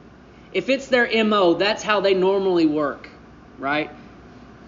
If 0.53 0.69
it's 0.69 0.87
their 0.87 1.23
MO, 1.25 1.55
that's 1.55 1.83
how 1.83 2.01
they 2.01 2.13
normally 2.13 2.65
work, 2.65 3.09
right? 3.57 3.89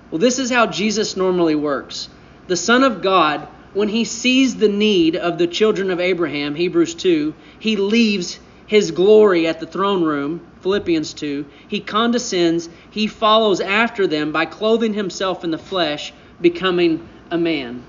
Well, 0.10 0.20
this 0.20 0.40
is 0.40 0.50
how 0.50 0.68
Jesus 0.68 1.16
normally 1.16 1.56
works. 1.56 2.10
The 2.48 2.56
Son 2.56 2.84
of 2.84 3.02
God, 3.02 3.48
when 3.74 3.90
he 3.90 4.04
sees 4.06 4.56
the 4.56 4.70
need 4.70 5.16
of 5.16 5.38
the 5.38 5.48
children 5.48 5.92
of 5.92 6.00
Abraham, 6.00 6.56
Hebrews 6.56 6.96
2, 6.96 7.34
he 7.60 7.76
leaves 7.76 8.40
his 8.68 8.92
glory 8.92 9.48
at 9.48 9.60
the 9.60 9.68
throne 9.68 10.04
room, 10.04 10.46
Philippians 10.62 11.14
2. 11.14 11.46
He 11.68 11.80
condescends, 11.80 12.70
he 12.90 13.08
follows 13.08 13.62
after 13.62 14.08
them 14.08 14.32
by 14.32 14.46
clothing 14.46 14.94
himself 14.94 15.44
in 15.44 15.52
the 15.52 15.58
flesh, 15.58 16.14
becoming 16.42 17.08
a 17.30 17.38
man. 17.38 17.84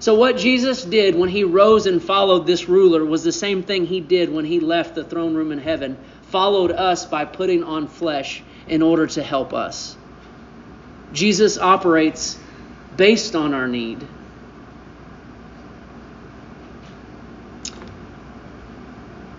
So, 0.00 0.14
what 0.14 0.36
Jesus 0.36 0.84
did 0.84 1.16
when 1.16 1.28
he 1.28 1.42
rose 1.42 1.86
and 1.86 2.00
followed 2.00 2.46
this 2.46 2.68
ruler 2.68 3.04
was 3.04 3.24
the 3.24 3.32
same 3.32 3.64
thing 3.64 3.86
he 3.86 3.98
did 3.98 4.32
when 4.32 4.44
he 4.44 4.60
left 4.60 4.94
the 4.94 5.02
throne 5.02 5.34
room 5.34 5.50
in 5.50 5.58
heaven 5.58 5.98
followed 6.30 6.72
us 6.72 7.06
by 7.06 7.24
putting 7.24 7.62
on 7.62 7.88
flesh 7.88 8.42
in 8.66 8.82
order 8.82 9.06
to 9.06 9.22
help 9.22 9.52
us. 9.54 9.96
Jesus 11.12 11.58
operates 11.58 12.38
based 12.96 13.34
on 13.34 13.54
our 13.54 13.66
need. 13.66 14.06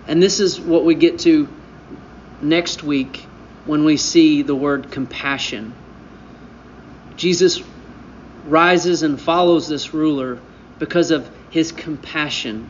And 0.08 0.20
this 0.20 0.40
is 0.40 0.60
what 0.60 0.84
we 0.84 0.96
get 0.96 1.20
to 1.20 1.48
next 2.42 2.82
week 2.82 3.24
when 3.66 3.84
we 3.84 3.96
see 3.96 4.42
the 4.42 4.56
word 4.56 4.90
compassion. 4.90 5.72
Jesus 7.16 7.62
rises 8.46 9.04
and 9.04 9.20
follows 9.20 9.68
this 9.68 9.94
ruler 9.94 10.40
because 10.80 11.12
of 11.12 11.30
his 11.50 11.70
compassion. 11.70 12.68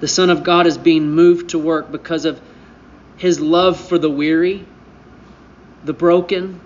The 0.00 0.08
Son 0.08 0.28
of 0.28 0.42
God 0.42 0.66
is 0.66 0.76
being 0.76 1.10
moved 1.10 1.50
to 1.50 1.58
work 1.58 1.90
because 1.90 2.24
of 2.24 2.40
his 3.20 3.38
love 3.38 3.78
for 3.78 3.98
the 3.98 4.08
weary, 4.08 4.64
the 5.84 5.92
broken, 5.92 6.58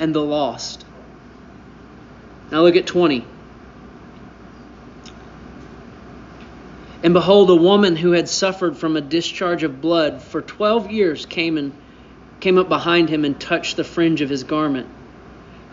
and 0.00 0.12
the 0.12 0.20
lost. 0.20 0.84
Now 2.50 2.62
look 2.62 2.74
at 2.74 2.84
20. 2.84 3.24
And 7.04 7.14
behold, 7.14 7.48
a 7.48 7.54
woman 7.54 7.94
who 7.94 8.10
had 8.10 8.28
suffered 8.28 8.76
from 8.76 8.96
a 8.96 9.00
discharge 9.00 9.62
of 9.62 9.80
blood 9.80 10.20
for 10.20 10.42
12 10.42 10.90
years 10.90 11.26
came 11.26 11.56
and 11.58 11.72
came 12.40 12.58
up 12.58 12.68
behind 12.68 13.08
him 13.08 13.24
and 13.24 13.40
touched 13.40 13.76
the 13.76 13.84
fringe 13.84 14.22
of 14.22 14.28
his 14.28 14.42
garment. 14.42 14.88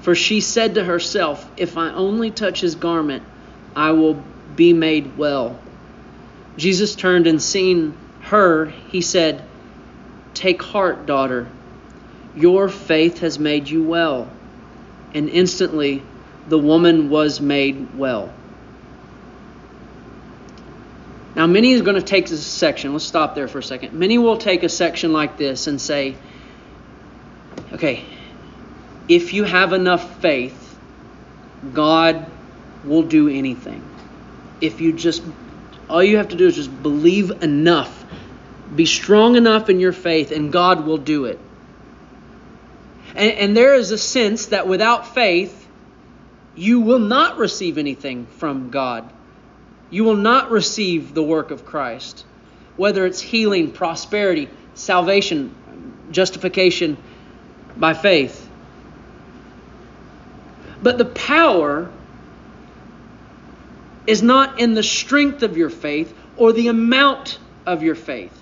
For 0.02 0.14
she 0.14 0.40
said 0.40 0.76
to 0.76 0.84
herself, 0.84 1.50
If 1.58 1.78
I 1.78 1.90
only 1.90 2.30
touch 2.30 2.62
his 2.62 2.76
garment, 2.76 3.24
I 3.76 3.94
will 3.94 4.24
be 4.56 4.72
made 4.72 5.18
well. 5.18 5.60
Jesus 6.58 6.96
turned 6.96 7.26
and 7.26 7.42
seeing 7.42 7.98
her, 8.22 8.68
he 8.68 9.02
said, 9.02 9.44
Take 10.34 10.62
heart, 10.62 11.06
daughter. 11.06 11.48
Your 12.36 12.70
faith 12.70 13.20
has 13.20 13.38
made 13.38 13.70
you 13.70 13.84
well. 13.84 14.30
And 15.14 15.30
instantly 15.30 16.02
the 16.48 16.58
woman 16.58 17.10
was 17.10 17.40
made 17.40 17.96
well. 17.98 18.34
Now, 21.36 21.48
many 21.48 21.72
is 21.72 21.82
going 21.82 21.96
to 21.96 22.02
take 22.02 22.28
this 22.28 22.46
section. 22.46 22.94
Let's 22.94 23.06
stop 23.06 23.34
there 23.34 23.48
for 23.48 23.60
a 23.60 23.64
second. 23.64 23.94
Many 23.94 24.18
will 24.20 24.38
take 24.38 24.62
a 24.64 24.70
section 24.70 25.14
like 25.14 25.36
this 25.38 25.66
and 25.66 25.82
say, 25.82 26.16
okay, 27.72 28.06
if 29.08 29.34
you 29.34 29.44
have 29.44 29.74
enough 29.74 30.22
faith, 30.22 30.78
God 31.74 32.30
will 32.84 33.04
do 33.04 33.30
anything. 33.30 33.84
If 34.62 34.80
you 34.80 34.94
just, 34.94 35.24
all 35.90 36.04
you 36.04 36.18
have 36.18 36.30
to 36.30 36.36
do 36.36 36.48
is 36.48 36.56
just 36.56 36.84
believe 36.84 37.32
enough 37.44 38.03
be 38.76 38.86
strong 38.86 39.36
enough 39.36 39.70
in 39.70 39.80
your 39.80 39.92
faith, 39.92 40.32
and 40.32 40.52
God 40.52 40.86
will 40.86 40.98
do 40.98 41.26
it. 41.26 41.40
And, 43.16 43.32
and 43.32 43.58
there 43.58 43.76
is 43.76 43.92
a 43.92 43.98
sense 43.98 44.48
that 44.48 44.68
without 44.68 45.14
faith, 45.14 45.68
you 46.56 46.82
will 46.82 47.00
not 47.00 47.38
receive 47.38 47.78
anything 47.78 48.26
from 48.26 48.70
God. 48.70 49.12
You 49.90 50.04
will 50.04 50.16
not 50.16 50.52
receive 50.52 51.14
the 51.14 51.24
work 51.24 51.52
of 51.52 51.66
Christ, 51.66 52.26
whether 52.78 53.06
it's 53.06 53.22
healing, 53.22 53.72
prosperity, 53.72 54.50
salvation, 54.74 55.54
justification 56.12 56.98
by 57.78 57.94
faith. 57.94 58.50
But 60.82 60.98
the 60.98 61.06
power 61.06 61.92
is 64.06 64.22
not 64.22 64.60
in 64.60 64.74
the 64.74 64.84
strength 64.84 65.44
of 65.44 65.56
your 65.58 65.70
faith 65.70 66.14
or 66.36 66.52
the 66.52 66.68
amount 66.68 67.40
of 67.66 67.84
your 67.84 67.96
faith. 67.96 68.38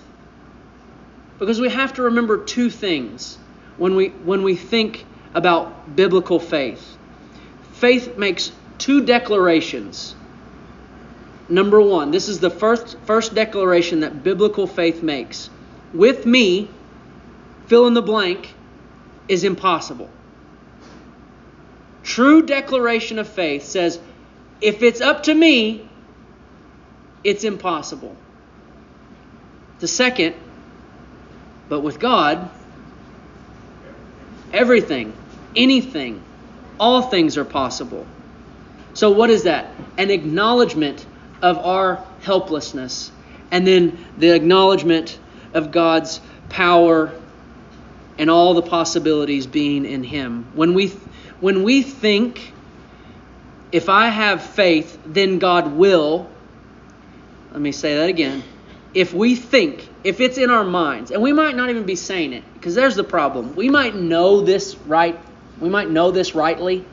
Because 1.42 1.60
we 1.60 1.70
have 1.70 1.94
to 1.94 2.02
remember 2.02 2.44
two 2.44 2.70
things 2.70 3.36
when 3.76 3.96
we, 3.96 4.10
when 4.10 4.44
we 4.44 4.54
think 4.54 5.04
about 5.34 5.96
biblical 5.96 6.38
faith. 6.38 6.96
Faith 7.72 8.16
makes 8.16 8.52
two 8.78 9.04
declarations. 9.04 10.14
Number 11.48 11.80
one, 11.80 12.12
this 12.12 12.28
is 12.28 12.38
the 12.38 12.48
first, 12.48 12.96
first 13.06 13.34
declaration 13.34 13.98
that 14.00 14.22
biblical 14.22 14.68
faith 14.68 15.02
makes. 15.02 15.50
With 15.92 16.26
me, 16.26 16.70
fill 17.66 17.88
in 17.88 17.94
the 17.94 18.02
blank, 18.02 18.54
is 19.26 19.42
impossible. 19.42 20.10
True 22.04 22.42
declaration 22.42 23.18
of 23.18 23.26
faith 23.26 23.64
says, 23.64 23.98
if 24.60 24.80
it's 24.84 25.00
up 25.00 25.24
to 25.24 25.34
me, 25.34 25.90
it's 27.24 27.42
impossible. 27.42 28.14
The 29.80 29.88
second 29.88 30.36
but 31.72 31.80
with 31.80 31.98
God, 31.98 32.50
everything, 34.52 35.14
anything, 35.56 36.22
all 36.78 37.00
things 37.00 37.38
are 37.38 37.46
possible. 37.46 38.06
So, 38.92 39.10
what 39.12 39.30
is 39.30 39.44
that? 39.44 39.72
An 39.96 40.10
acknowledgement 40.10 41.06
of 41.40 41.56
our 41.56 42.04
helplessness, 42.20 43.10
and 43.50 43.66
then 43.66 43.96
the 44.18 44.34
acknowledgement 44.34 45.18
of 45.54 45.70
God's 45.70 46.20
power 46.50 47.10
and 48.18 48.28
all 48.28 48.52
the 48.52 48.60
possibilities 48.60 49.46
being 49.46 49.86
in 49.86 50.04
Him. 50.04 50.44
When 50.52 50.74
we, 50.74 50.88
when 51.40 51.62
we 51.62 51.80
think, 51.80 52.52
if 53.72 53.88
I 53.88 54.08
have 54.08 54.42
faith, 54.42 55.00
then 55.06 55.38
God 55.38 55.72
will, 55.72 56.28
let 57.50 57.62
me 57.62 57.72
say 57.72 57.96
that 57.96 58.10
again. 58.10 58.42
If 58.94 59.14
we 59.14 59.36
think, 59.36 59.88
if 60.04 60.20
it's 60.20 60.36
in 60.36 60.50
our 60.50 60.64
minds, 60.64 61.10
and 61.10 61.22
we 61.22 61.32
might 61.32 61.56
not 61.56 61.70
even 61.70 61.84
be 61.84 61.96
saying 61.96 62.32
it, 62.32 62.44
because 62.54 62.74
there's 62.74 62.94
the 62.94 63.04
problem. 63.04 63.54
We 63.56 63.68
might 63.68 63.94
know 63.94 64.42
this 64.42 64.76
right, 64.76 65.18
we 65.60 65.68
might 65.68 65.90
know 65.90 66.10
this 66.10 66.34
rightly, 66.34 66.84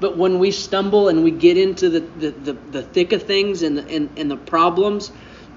but 0.00 0.16
when 0.16 0.38
we 0.38 0.50
stumble 0.50 1.08
and 1.08 1.22
we 1.22 1.30
get 1.30 1.56
into 1.56 1.88
the, 1.90 2.00
the, 2.00 2.30
the, 2.30 2.52
the 2.52 2.82
thick 2.82 3.12
of 3.12 3.22
things 3.22 3.62
and 3.62 3.78
the, 3.78 3.88
and, 3.88 4.10
and 4.16 4.30
the 4.30 4.36
problems, 4.36 5.12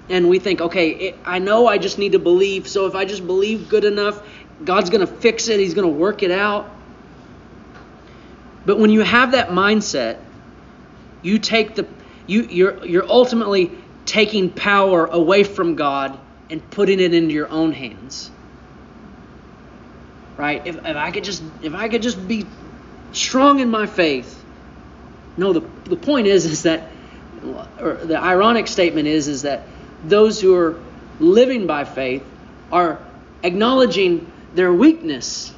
and 0.08 0.28
we 0.28 0.38
think, 0.38 0.60
okay, 0.60 0.90
it, 0.90 1.18
I 1.24 1.38
know 1.38 1.66
I 1.66 1.78
just 1.78 1.98
need 1.98 2.12
to 2.12 2.18
believe, 2.18 2.68
so 2.68 2.86
if 2.86 2.94
I 2.94 3.04
just 3.04 3.26
believe 3.26 3.68
good 3.68 3.84
enough, 3.84 4.22
God's 4.64 4.90
going 4.90 5.06
to 5.06 5.12
fix 5.12 5.48
it, 5.48 5.58
He's 5.58 5.74
going 5.74 5.88
to 5.88 5.98
work 5.98 6.22
it 6.22 6.30
out. 6.30 6.70
But 8.64 8.78
when 8.78 8.90
you 8.90 9.00
have 9.00 9.32
that 9.32 9.48
mindset, 9.48 10.18
you 11.22 11.38
take 11.38 11.74
the 11.74 11.86
you 12.26 12.42
you're 12.42 12.84
you're 12.84 13.08
ultimately 13.08 13.70
taking 14.06 14.50
power 14.50 15.04
away 15.04 15.42
from 15.44 15.74
God 15.74 16.18
and 16.48 16.68
putting 16.70 17.00
it 17.00 17.12
into 17.12 17.34
your 17.34 17.48
own 17.48 17.72
hands. 17.72 18.30
Right? 20.36 20.66
If, 20.66 20.76
if 20.76 20.96
I 20.96 21.10
could 21.10 21.24
just 21.24 21.42
if 21.62 21.74
I 21.74 21.88
could 21.88 22.02
just 22.02 22.26
be 22.26 22.46
strong 23.12 23.60
in 23.60 23.70
my 23.70 23.86
faith. 23.86 24.42
No, 25.36 25.52
the 25.52 25.60
the 25.84 25.96
point 25.96 26.26
is 26.26 26.46
is 26.46 26.62
that 26.62 26.88
or 27.80 27.94
the 27.94 28.18
ironic 28.18 28.66
statement 28.68 29.08
is 29.08 29.28
is 29.28 29.42
that 29.42 29.62
those 30.04 30.40
who 30.40 30.54
are 30.54 30.80
living 31.20 31.66
by 31.66 31.84
faith 31.84 32.24
are 32.70 32.98
acknowledging 33.42 34.30
their 34.54 34.72
weakness. 34.72 35.52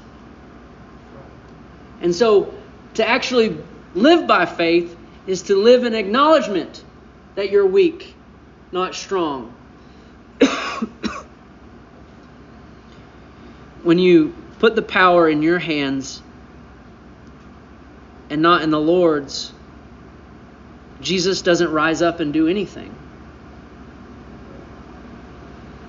And 2.01 2.15
so 2.15 2.55
to 2.95 3.07
actually 3.07 3.57
live 3.95 4.27
by 4.27 4.47
faith 4.47 4.97
is 5.27 5.43
to 5.43 5.57
live 5.57 5.85
in 5.85 5.95
acknowledgement 5.95 6.83
that 7.35 7.51
you're 7.51 7.67
weak, 7.67 8.15
not 8.73 8.95
strong. 8.95 9.55
when 13.83 13.99
you 13.99 14.35
put 14.59 14.77
the 14.77 14.83
power 14.83 15.29
in 15.29 15.43
your 15.43 15.59
hands 15.59 16.23
and 18.31 18.43
not 18.43 18.63
in 18.63 18.71
the 18.71 18.81
Lord's, 18.81 19.53
Jesus 21.01 21.43
doesn't 21.43 21.71
rise 21.71 22.03
up 22.03 22.21
and 22.21 22.33
do 22.33 22.49
anything. 22.49 22.95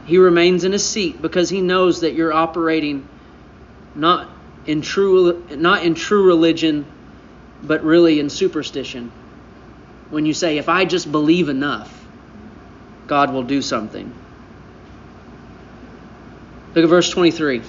He 0.05 0.17
remains 0.17 0.63
in 0.63 0.71
his 0.71 0.87
seat 0.87 1.21
because 1.21 1.49
he 1.49 1.61
knows 1.61 2.01
that 2.01 2.13
you're 2.13 2.33
operating 2.33 3.07
not 3.95 4.29
in 4.65 4.81
true 4.81 5.45
not 5.51 5.83
in 5.83 5.93
true 5.93 6.25
religion 6.25 6.85
but 7.61 7.83
really 7.83 8.19
in 8.19 8.29
superstition. 8.29 9.11
When 10.09 10.25
you 10.25 10.33
say 10.33 10.57
if 10.57 10.69
I 10.69 10.85
just 10.85 11.11
believe 11.11 11.49
enough, 11.49 11.98
God 13.09 13.33
will 13.33 13.43
do 13.43 13.63
something. 13.63 14.13
Look 16.75 16.83
at 16.83 16.89
verse 16.89 17.09
23. 17.09 17.63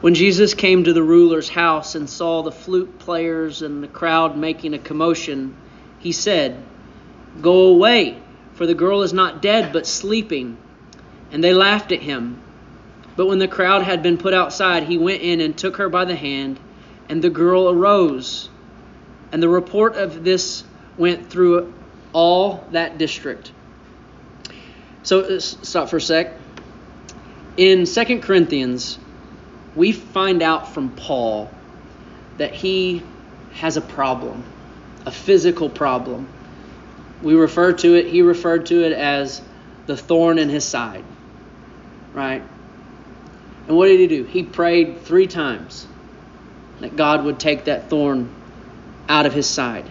When 0.00 0.14
Jesus 0.14 0.54
came 0.54 0.84
to 0.84 0.94
the 0.94 1.02
ruler's 1.02 1.50
house 1.50 1.94
and 1.94 2.08
saw 2.08 2.42
the 2.42 2.50
flute 2.50 2.98
players 2.98 3.60
and 3.60 3.82
the 3.82 3.88
crowd 3.88 4.38
making 4.38 4.72
a 4.72 4.78
commotion, 4.78 5.54
he 5.98 6.12
said, 6.12 6.56
Go 7.42 7.66
away, 7.66 8.18
for 8.54 8.66
the 8.66 8.74
girl 8.74 9.02
is 9.02 9.12
not 9.12 9.42
dead, 9.42 9.70
but 9.70 9.86
sleeping. 9.86 10.56
And 11.30 11.44
they 11.44 11.52
laughed 11.52 11.92
at 11.92 12.00
him. 12.00 12.40
But 13.16 13.26
when 13.26 13.38
the 13.38 13.48
crowd 13.48 13.82
had 13.82 14.02
been 14.02 14.16
put 14.16 14.32
outside, 14.32 14.84
he 14.84 14.96
went 14.96 15.20
in 15.20 15.42
and 15.42 15.56
took 15.56 15.76
her 15.76 15.90
by 15.90 16.06
the 16.06 16.16
hand, 16.16 16.58
and 17.10 17.22
the 17.22 17.28
girl 17.28 17.68
arose. 17.68 18.48
And 19.32 19.42
the 19.42 19.48
report 19.48 19.96
of 19.96 20.22
this 20.22 20.62
went 20.96 21.30
through 21.30 21.72
all 22.12 22.64
that 22.72 22.98
district. 22.98 23.50
So, 25.02 25.20
uh, 25.20 25.40
stop 25.40 25.88
for 25.88 25.96
a 25.96 26.00
sec. 26.00 26.34
In 27.56 27.86
2 27.86 28.20
Corinthians, 28.20 28.98
we 29.74 29.92
find 29.92 30.42
out 30.42 30.72
from 30.72 30.90
Paul 30.90 31.50
that 32.38 32.52
he 32.54 33.02
has 33.54 33.76
a 33.76 33.80
problem 33.80 34.44
a 35.06 35.10
physical 35.10 35.68
problem. 35.68 36.28
We 37.22 37.34
refer 37.34 37.72
to 37.72 37.94
it, 37.94 38.06
he 38.06 38.22
referred 38.22 38.66
to 38.66 38.84
it 38.84 38.92
as 38.92 39.40
the 39.86 39.96
thorn 39.96 40.38
in 40.38 40.48
his 40.48 40.64
side. 40.64 41.04
Right? 42.12 42.42
And 43.68 43.76
what 43.76 43.86
did 43.86 44.00
he 44.00 44.06
do? 44.06 44.24
He 44.24 44.42
prayed 44.42 45.02
three 45.02 45.26
times 45.26 45.86
that 46.80 46.96
God 46.96 47.24
would 47.24 47.38
take 47.38 47.64
that 47.64 47.88
thorn 47.88 48.28
out 49.12 49.26
of 49.26 49.34
his 49.34 49.46
side. 49.46 49.84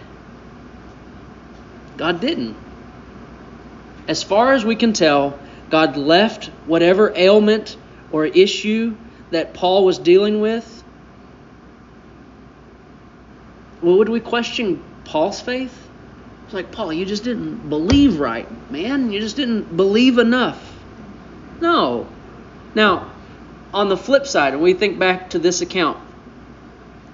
God 1.96 2.20
didn't. 2.20 2.56
As 4.08 4.24
far 4.24 4.52
as 4.52 4.64
we 4.64 4.74
can 4.74 4.92
tell, 4.92 5.38
God 5.70 5.96
left 5.96 6.46
whatever 6.66 7.12
ailment 7.14 7.76
or 8.10 8.26
issue 8.26 8.96
that 9.30 9.54
Paul 9.54 9.84
was 9.84 9.98
dealing 9.98 10.40
with. 10.40 10.82
Well, 13.80 13.98
would 13.98 14.08
we 14.08 14.18
question 14.18 14.82
Paul's 15.04 15.40
faith? 15.40 15.88
It's 16.44 16.54
like, 16.54 16.72
Paul, 16.72 16.92
you 16.92 17.06
just 17.06 17.22
didn't 17.22 17.70
believe 17.70 18.18
right, 18.18 18.48
man. 18.72 19.12
You 19.12 19.20
just 19.20 19.36
didn't 19.36 19.76
believe 19.76 20.18
enough. 20.18 20.60
No. 21.60 22.08
Now, 22.74 23.12
on 23.72 23.88
the 23.88 23.96
flip 23.96 24.26
side, 24.26 24.54
when 24.54 24.62
we 24.62 24.74
think 24.74 24.98
back 24.98 25.30
to 25.30 25.38
this 25.38 25.60
account, 25.60 25.98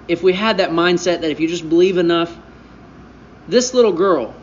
if 0.09 0.23
we 0.23 0.33
had 0.33 0.57
that 0.57 0.71
mindset 0.71 1.21
that 1.21 1.29
if 1.29 1.39
you 1.39 1.47
just 1.47 1.69
believe 1.69 1.99
enough, 1.99 2.35
this 3.47 3.75
little 3.75 3.93
girl, 3.93 4.33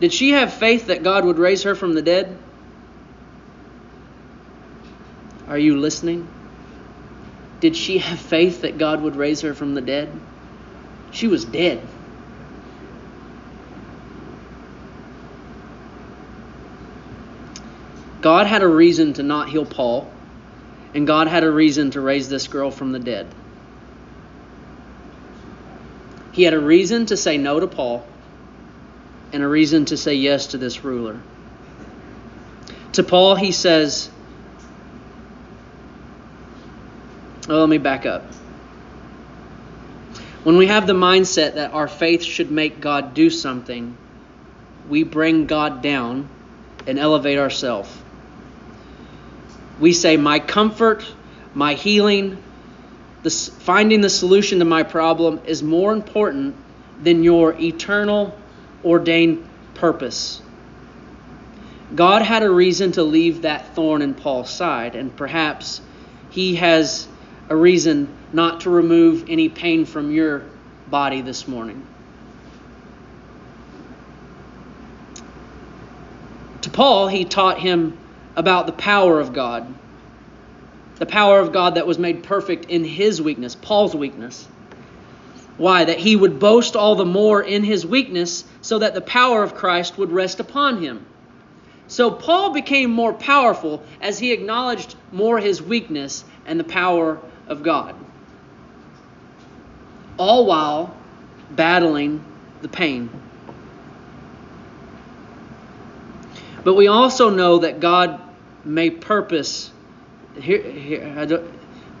did 0.00 0.12
she 0.12 0.30
have 0.30 0.52
faith 0.52 0.88
that 0.88 1.04
God 1.04 1.24
would 1.24 1.38
raise 1.38 1.62
her 1.62 1.76
from 1.76 1.94
the 1.94 2.02
dead? 2.02 2.36
Are 5.46 5.58
you 5.58 5.78
listening? 5.78 6.28
Did 7.60 7.76
she 7.76 7.98
have 7.98 8.18
faith 8.18 8.62
that 8.62 8.76
God 8.76 9.02
would 9.02 9.14
raise 9.14 9.42
her 9.42 9.54
from 9.54 9.74
the 9.74 9.80
dead? 9.80 10.10
She 11.12 11.28
was 11.28 11.44
dead. 11.44 11.86
God 18.20 18.48
had 18.48 18.62
a 18.62 18.68
reason 18.68 19.12
to 19.14 19.22
not 19.22 19.48
heal 19.48 19.64
Paul, 19.64 20.10
and 20.92 21.06
God 21.06 21.28
had 21.28 21.44
a 21.44 21.50
reason 21.50 21.92
to 21.92 22.00
raise 22.00 22.28
this 22.28 22.48
girl 22.48 22.70
from 22.70 22.90
the 22.90 22.98
dead. 22.98 23.32
He 26.32 26.42
had 26.42 26.54
a 26.54 26.60
reason 26.60 27.06
to 27.06 27.16
say 27.16 27.38
no 27.38 27.60
to 27.60 27.66
Paul, 27.66 28.06
and 29.32 29.42
a 29.42 29.48
reason 29.48 29.84
to 29.86 29.96
say 29.96 30.14
yes 30.14 30.48
to 30.48 30.58
this 30.58 30.84
ruler. 30.84 31.20
To 32.92 33.02
Paul, 33.02 33.34
he 33.34 33.52
says, 33.52 34.10
Oh, 37.48 37.58
let 37.60 37.68
me 37.68 37.78
back 37.78 38.06
up. 38.06 38.24
When 40.44 40.56
we 40.56 40.68
have 40.68 40.86
the 40.86 40.94
mindset 40.94 41.54
that 41.54 41.72
our 41.72 41.88
faith 41.88 42.22
should 42.22 42.50
make 42.50 42.80
God 42.80 43.12
do 43.14 43.28
something, 43.28 43.96
we 44.88 45.02
bring 45.02 45.46
God 45.46 45.82
down 45.82 46.28
and 46.86 46.98
elevate 46.98 47.38
ourselves 47.38 47.90
we 49.80 49.94
say, 49.94 50.16
My 50.16 50.38
comfort, 50.38 51.04
my 51.54 51.74
healing, 51.74 52.38
finding 53.22 54.00
the 54.00 54.10
solution 54.10 54.60
to 54.60 54.64
my 54.64 54.82
problem 54.82 55.40
is 55.44 55.62
more 55.62 55.92
important 55.92 56.56
than 57.02 57.22
your 57.22 57.54
eternal 57.60 58.36
ordained 58.84 59.46
purpose. 59.74 60.42
God 61.94 62.22
had 62.22 62.42
a 62.42 62.50
reason 62.50 62.92
to 62.92 63.02
leave 63.02 63.42
that 63.42 63.74
thorn 63.74 64.00
in 64.00 64.14
Paul's 64.14 64.50
side, 64.50 64.94
and 64.94 65.14
perhaps 65.14 65.80
he 66.30 66.56
has 66.56 67.08
a 67.48 67.56
reason 67.56 68.08
not 68.32 68.60
to 68.60 68.70
remove 68.70 69.24
any 69.28 69.48
pain 69.48 69.84
from 69.84 70.12
your 70.12 70.44
body 70.88 71.20
this 71.20 71.48
morning. 71.48 71.84
To 76.62 76.70
Paul, 76.70 77.08
he 77.08 77.24
taught 77.24 77.58
him 77.58 77.98
about 78.36 78.66
the 78.66 78.72
power 78.72 79.18
of 79.18 79.32
God. 79.32 79.74
The 81.00 81.06
power 81.06 81.40
of 81.40 81.50
God 81.50 81.76
that 81.76 81.86
was 81.86 81.98
made 81.98 82.22
perfect 82.22 82.66
in 82.66 82.84
his 82.84 83.22
weakness, 83.22 83.54
Paul's 83.54 83.96
weakness. 83.96 84.46
Why? 85.56 85.86
That 85.86 85.98
he 85.98 86.14
would 86.14 86.38
boast 86.38 86.76
all 86.76 86.94
the 86.94 87.06
more 87.06 87.42
in 87.42 87.64
his 87.64 87.86
weakness 87.86 88.44
so 88.60 88.78
that 88.80 88.92
the 88.92 89.00
power 89.00 89.42
of 89.42 89.54
Christ 89.54 89.96
would 89.96 90.12
rest 90.12 90.40
upon 90.40 90.82
him. 90.82 91.06
So 91.88 92.10
Paul 92.10 92.52
became 92.52 92.90
more 92.90 93.14
powerful 93.14 93.82
as 94.02 94.18
he 94.18 94.32
acknowledged 94.32 94.94
more 95.10 95.38
his 95.38 95.62
weakness 95.62 96.22
and 96.44 96.60
the 96.60 96.64
power 96.64 97.18
of 97.48 97.62
God. 97.62 97.94
All 100.18 100.44
while 100.44 100.94
battling 101.50 102.22
the 102.60 102.68
pain. 102.68 103.08
But 106.62 106.74
we 106.74 106.88
also 106.88 107.30
know 107.30 107.60
that 107.60 107.80
God 107.80 108.20
may 108.66 108.90
purpose 108.90 109.72
here, 110.42 110.62
here 110.62 111.42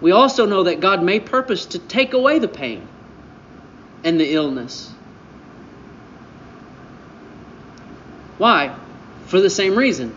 we 0.00 0.12
also 0.12 0.46
know 0.46 0.64
that 0.64 0.80
God 0.80 1.02
may 1.02 1.20
purpose 1.20 1.66
to 1.66 1.78
take 1.78 2.12
away 2.14 2.38
the 2.38 2.48
pain 2.48 2.86
and 4.02 4.18
the 4.18 4.32
illness. 4.32 4.90
Why? 8.38 8.74
For 9.26 9.40
the 9.40 9.50
same 9.50 9.76
reason 9.76 10.16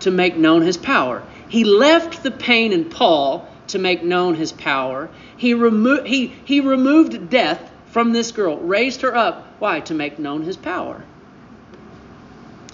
to 0.00 0.10
make 0.10 0.36
known 0.36 0.62
his 0.62 0.76
power. 0.76 1.22
He 1.48 1.64
left 1.64 2.22
the 2.22 2.30
pain 2.30 2.72
in 2.72 2.90
Paul 2.90 3.48
to 3.68 3.78
make 3.78 4.02
known 4.02 4.34
his 4.34 4.52
power. 4.52 5.08
He, 5.36 5.54
remo- 5.54 6.04
he, 6.04 6.26
he 6.26 6.60
removed 6.60 7.30
death 7.30 7.70
from 7.86 8.12
this 8.12 8.32
girl, 8.32 8.58
raised 8.58 9.00
her 9.00 9.16
up. 9.16 9.46
Why? 9.58 9.80
To 9.80 9.94
make 9.94 10.18
known 10.18 10.42
his 10.42 10.56
power. 10.56 11.02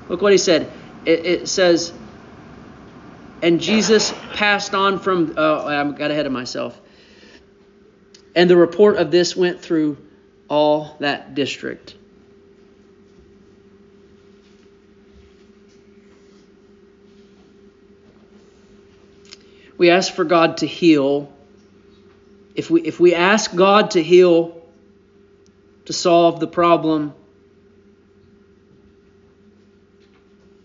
Look 0.09 0.21
what 0.21 0.33
he 0.33 0.39
said. 0.39 0.71
It, 1.05 1.25
it 1.25 1.49
says, 1.49 1.93
and 3.41 3.61
Jesus 3.61 4.13
passed 4.33 4.75
on 4.75 4.99
from. 4.99 5.35
Oh, 5.37 5.67
I 5.67 5.91
got 5.93 6.11
ahead 6.11 6.27
of 6.27 6.33
myself. 6.33 6.81
And 8.35 8.49
the 8.49 8.57
report 8.57 8.97
of 8.97 9.11
this 9.11 9.37
went 9.37 9.61
through 9.61 9.99
all 10.49 10.97
that 11.01 11.35
district. 11.35 11.97
We 19.77 19.91
ask 19.91 20.13
for 20.13 20.25
God 20.25 20.59
to 20.59 20.67
heal. 20.67 21.33
If 22.55 22.71
we, 22.71 22.83
if 22.83 23.01
we 23.01 23.15
ask 23.15 23.55
God 23.55 23.93
to 23.93 24.03
heal, 24.03 24.63
to 25.87 25.93
solve 25.93 26.39
the 26.39 26.47
problem, 26.47 27.15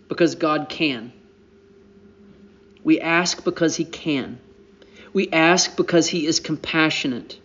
because 0.08 0.36
God 0.36 0.68
can. 0.68 1.12
We 2.88 3.02
ask 3.02 3.44
because 3.44 3.76
He 3.76 3.84
can. 3.84 4.40
We 5.12 5.30
ask 5.30 5.76
because 5.76 6.08
He 6.08 6.24
is 6.24 6.40
compassionate 6.40 7.38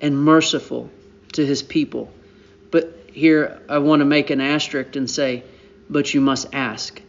and 0.00 0.18
merciful 0.18 0.90
to 1.34 1.46
His 1.46 1.62
people. 1.62 2.12
But 2.72 2.92
here 3.12 3.62
I 3.68 3.78
want 3.78 4.00
to 4.00 4.04
make 4.04 4.30
an 4.30 4.40
asterisk 4.40 4.96
and 4.96 5.08
say, 5.08 5.44
but 5.88 6.12
you 6.12 6.20
must 6.20 6.52
ask. 6.52 7.00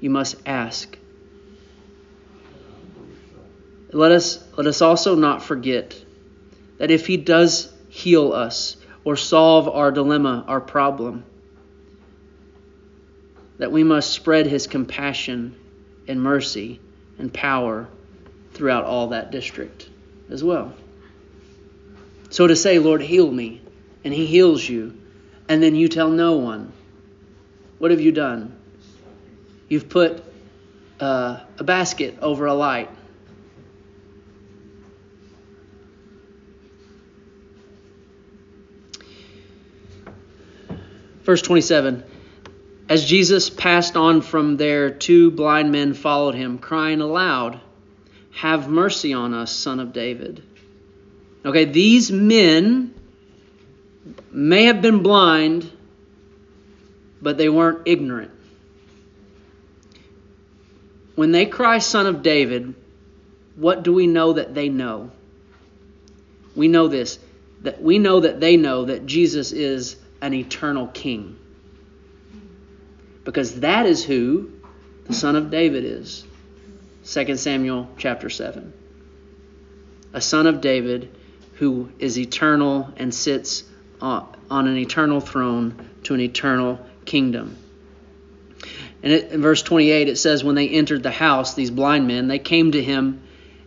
You 0.00 0.08
must 0.08 0.36
ask. 0.46 0.96
Let 3.92 4.12
us, 4.12 4.42
let 4.56 4.66
us 4.66 4.80
also 4.80 5.14
not 5.14 5.42
forget 5.42 6.02
that 6.78 6.90
if 6.90 7.06
He 7.06 7.18
does 7.18 7.70
heal 7.90 8.32
us 8.32 8.78
or 9.04 9.16
solve 9.16 9.68
our 9.68 9.92
dilemma, 9.92 10.42
our 10.48 10.62
problem, 10.62 11.26
that 13.58 13.70
we 13.70 13.84
must 13.84 14.10
spread 14.10 14.46
His 14.46 14.66
compassion 14.66 15.56
and 16.08 16.20
mercy 16.22 16.80
and 17.18 17.32
power 17.32 17.88
throughout 18.52 18.84
all 18.84 19.08
that 19.08 19.30
district 19.30 19.88
as 20.30 20.42
well. 20.42 20.74
So 22.30 22.46
to 22.46 22.56
say, 22.56 22.78
Lord, 22.78 23.02
heal 23.02 23.30
me, 23.30 23.60
and 24.04 24.12
He 24.12 24.26
heals 24.26 24.66
you, 24.66 24.98
and 25.48 25.62
then 25.62 25.74
you 25.74 25.88
tell 25.88 26.08
no 26.08 26.36
one, 26.36 26.72
what 27.78 27.90
have 27.90 28.00
you 28.00 28.12
done? 28.12 28.56
You've 29.68 29.88
put 29.88 30.22
uh, 31.00 31.40
a 31.58 31.64
basket 31.64 32.18
over 32.20 32.46
a 32.46 32.54
light. 32.54 32.90
Verse 41.24 41.42
27 41.42 42.02
as 42.92 43.06
Jesus 43.06 43.48
passed 43.48 43.96
on 43.96 44.20
from 44.20 44.58
there, 44.58 44.90
two 44.90 45.30
blind 45.30 45.72
men 45.72 45.94
followed 45.94 46.34
him, 46.34 46.58
crying 46.58 47.00
aloud, 47.00 47.58
Have 48.32 48.68
mercy 48.68 49.14
on 49.14 49.32
us, 49.32 49.50
son 49.50 49.80
of 49.80 49.94
David. 49.94 50.42
Okay, 51.42 51.64
these 51.64 52.12
men 52.12 52.92
may 54.30 54.64
have 54.64 54.82
been 54.82 55.02
blind, 55.02 55.72
but 57.22 57.38
they 57.38 57.48
weren't 57.48 57.80
ignorant. 57.86 58.30
When 61.14 61.32
they 61.32 61.46
cry, 61.46 61.78
Son 61.78 62.06
of 62.06 62.22
David, 62.22 62.74
what 63.56 63.84
do 63.84 63.94
we 63.94 64.06
know 64.06 64.34
that 64.34 64.54
they 64.54 64.68
know? 64.68 65.10
We 66.54 66.68
know 66.68 66.88
this 66.88 67.18
that 67.62 67.80
we 67.80 67.98
know 67.98 68.20
that 68.20 68.38
they 68.38 68.58
know 68.58 68.84
that 68.84 69.06
Jesus 69.06 69.52
is 69.52 69.96
an 70.20 70.34
eternal 70.34 70.88
king 70.88 71.38
because 73.24 73.60
that 73.60 73.86
is 73.86 74.04
who 74.04 74.50
the 75.04 75.14
son 75.14 75.36
of 75.36 75.50
David 75.50 75.84
is. 75.84 76.24
2 77.04 77.36
Samuel 77.36 77.88
chapter 77.98 78.30
7. 78.30 78.72
A 80.12 80.20
son 80.20 80.46
of 80.46 80.60
David 80.60 81.14
who 81.54 81.90
is 81.98 82.18
eternal 82.18 82.92
and 82.96 83.14
sits 83.14 83.64
on 84.00 84.36
an 84.50 84.76
eternal 84.76 85.20
throne 85.20 85.88
to 86.04 86.14
an 86.14 86.20
eternal 86.20 86.84
kingdom. 87.04 87.56
And 89.02 89.12
in 89.12 89.42
verse 89.42 89.62
28, 89.62 90.08
it 90.08 90.16
says, 90.16 90.44
When 90.44 90.54
they 90.54 90.68
entered 90.68 91.02
the 91.02 91.10
house, 91.10 91.54
these 91.54 91.70
blind 91.70 92.06
men, 92.06 92.28
they 92.28 92.38
came 92.38 92.72
to 92.72 92.82
him, 92.82 93.22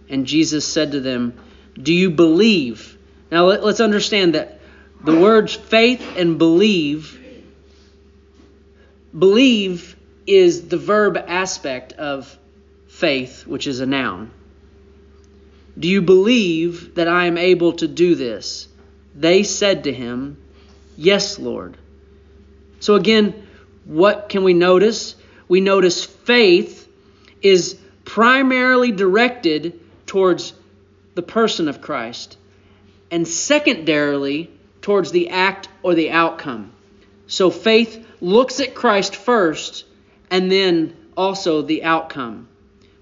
and 0.09 0.25
Jesus 0.25 0.65
said 0.65 0.93
to 0.93 0.99
them, 0.99 1.37
Do 1.81 1.93
you 1.93 2.09
believe? 2.09 2.97
Now 3.31 3.45
let, 3.45 3.63
let's 3.63 3.79
understand 3.79 4.35
that 4.35 4.59
the 5.03 5.19
words 5.19 5.53
faith 5.53 6.17
and 6.17 6.37
believe 6.37 7.21
Believe 9.17 9.95
is 10.27 10.67
the 10.67 10.77
verb 10.77 11.17
aspect 11.17 11.93
of 11.93 12.37
faith, 12.87 13.45
which 13.47 13.67
is 13.67 13.79
a 13.79 13.85
noun. 13.85 14.31
Do 15.77 15.87
you 15.87 16.01
believe 16.01 16.95
that 16.95 17.07
I 17.07 17.25
am 17.25 17.37
able 17.37 17.73
to 17.73 17.87
do 17.87 18.15
this? 18.15 18.67
They 19.13 19.43
said 19.43 19.85
to 19.85 19.93
him, 19.93 20.37
Yes, 20.97 21.37
Lord. 21.37 21.77
So 22.79 22.95
again, 22.95 23.47
what 23.85 24.29
can 24.29 24.43
we 24.43 24.53
notice? 24.53 25.15
We 25.47 25.61
notice 25.61 26.03
faith 26.03 26.87
is 27.41 27.77
primarily 28.03 28.91
directed 28.91 29.79
towards 30.05 30.53
the 31.13 31.21
person 31.21 31.67
of 31.67 31.81
Christ 31.81 32.37
and 33.11 33.27
secondarily 33.27 34.49
towards 34.81 35.11
the 35.11 35.29
act 35.29 35.67
or 35.83 35.93
the 35.93 36.11
outcome. 36.11 36.71
So 37.27 37.49
faith 37.49 38.04
looks 38.25 38.59
at 38.59 38.73
Christ 38.73 39.15
first 39.15 39.85
and 40.31 40.51
then 40.51 40.95
also 41.15 41.61
the 41.61 41.83
outcome. 41.83 42.47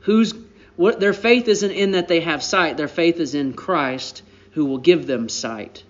Who's 0.02 0.34
what 0.76 1.00
their 1.00 1.14
faith 1.14 1.48
isn't 1.48 1.72
in 1.72 1.92
that 1.92 2.10
they 2.10 2.20
have 2.20 2.44
sight, 2.44 2.76
their 2.76 2.90
faith 2.90 3.22
is 3.22 3.34
in 3.34 3.54
Christ 3.54 4.22
who 4.52 4.66
will 4.66 4.80
give 4.80 5.08
them 5.08 5.30
sight. 5.30 5.84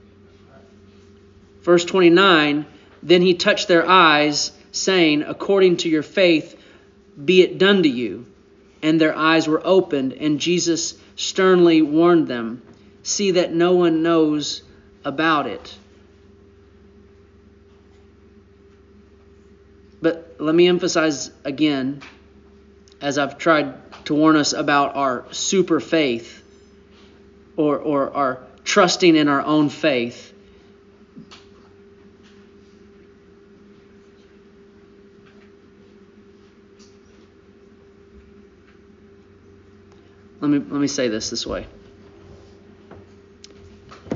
Verse 1.64 1.84
29 1.84 2.68
Then 3.02 3.22
he 3.24 3.34
touched 3.34 3.68
their 3.68 3.90
eyes, 3.90 4.52
saying, 4.72 5.24
According 5.24 5.78
to 5.78 5.90
your 5.90 6.04
faith, 6.04 6.56
be 7.24 7.42
it 7.42 7.58
done 7.58 7.82
to 7.84 7.90
you. 7.90 8.28
And 8.84 9.02
their 9.02 9.18
eyes 9.18 9.48
were 9.48 9.62
opened, 9.66 10.14
and 10.14 10.40
Jesus 10.40 10.94
sternly 11.16 11.82
warned 11.82 12.28
them, 12.28 12.62
See 13.02 13.32
that 13.32 13.52
no 13.52 13.74
one 13.74 14.04
knows 14.04 14.62
about 15.04 15.48
it. 15.48 15.76
But 20.04 20.33
let 20.44 20.54
me 20.54 20.68
emphasize 20.68 21.32
again, 21.46 22.02
as 23.00 23.18
I've 23.18 23.38
tried 23.38 23.76
to 24.06 24.14
warn 24.14 24.36
us 24.36 24.52
about 24.52 24.98
our 24.98 25.24
super 25.32 25.80
faith 25.80 26.44
or, 27.56 27.78
or 27.78 28.14
our 28.14 28.40
trusting 28.66 29.16
in 29.16 29.30
our 29.30 29.42
own 29.42 29.70
faith. 29.70 30.34
Let 40.42 40.50
me, 40.50 40.60
let 40.60 40.82
me 40.82 40.88
say 40.88 41.08
this 41.08 41.30
this 41.30 41.48
way. 41.48 41.68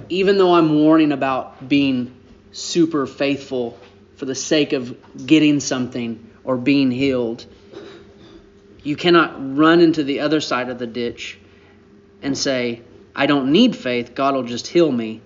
Even 0.09 0.37
though 0.37 0.55
I'm 0.55 0.75
warning 0.75 1.13
about 1.13 1.69
being 1.69 2.13
super 2.51 3.07
faithful 3.07 3.79
for 4.17 4.25
the 4.25 4.35
sake 4.35 4.73
of 4.73 4.97
getting 5.25 5.59
something 5.59 6.29
or 6.43 6.57
being 6.57 6.91
healed. 6.91 7.45
You 8.83 8.95
cannot 8.95 9.55
run 9.55 9.79
into 9.79 10.03
the 10.03 10.21
other 10.21 10.41
side 10.41 10.69
of 10.69 10.79
the 10.79 10.87
ditch 10.87 11.37
and 12.21 12.37
say, 12.37 12.81
I 13.15 13.27
don't 13.27 13.51
need 13.51 13.75
faith, 13.75 14.15
God 14.15 14.33
will 14.33 14.43
just 14.43 14.67
heal 14.67 14.91
me. 14.91 15.21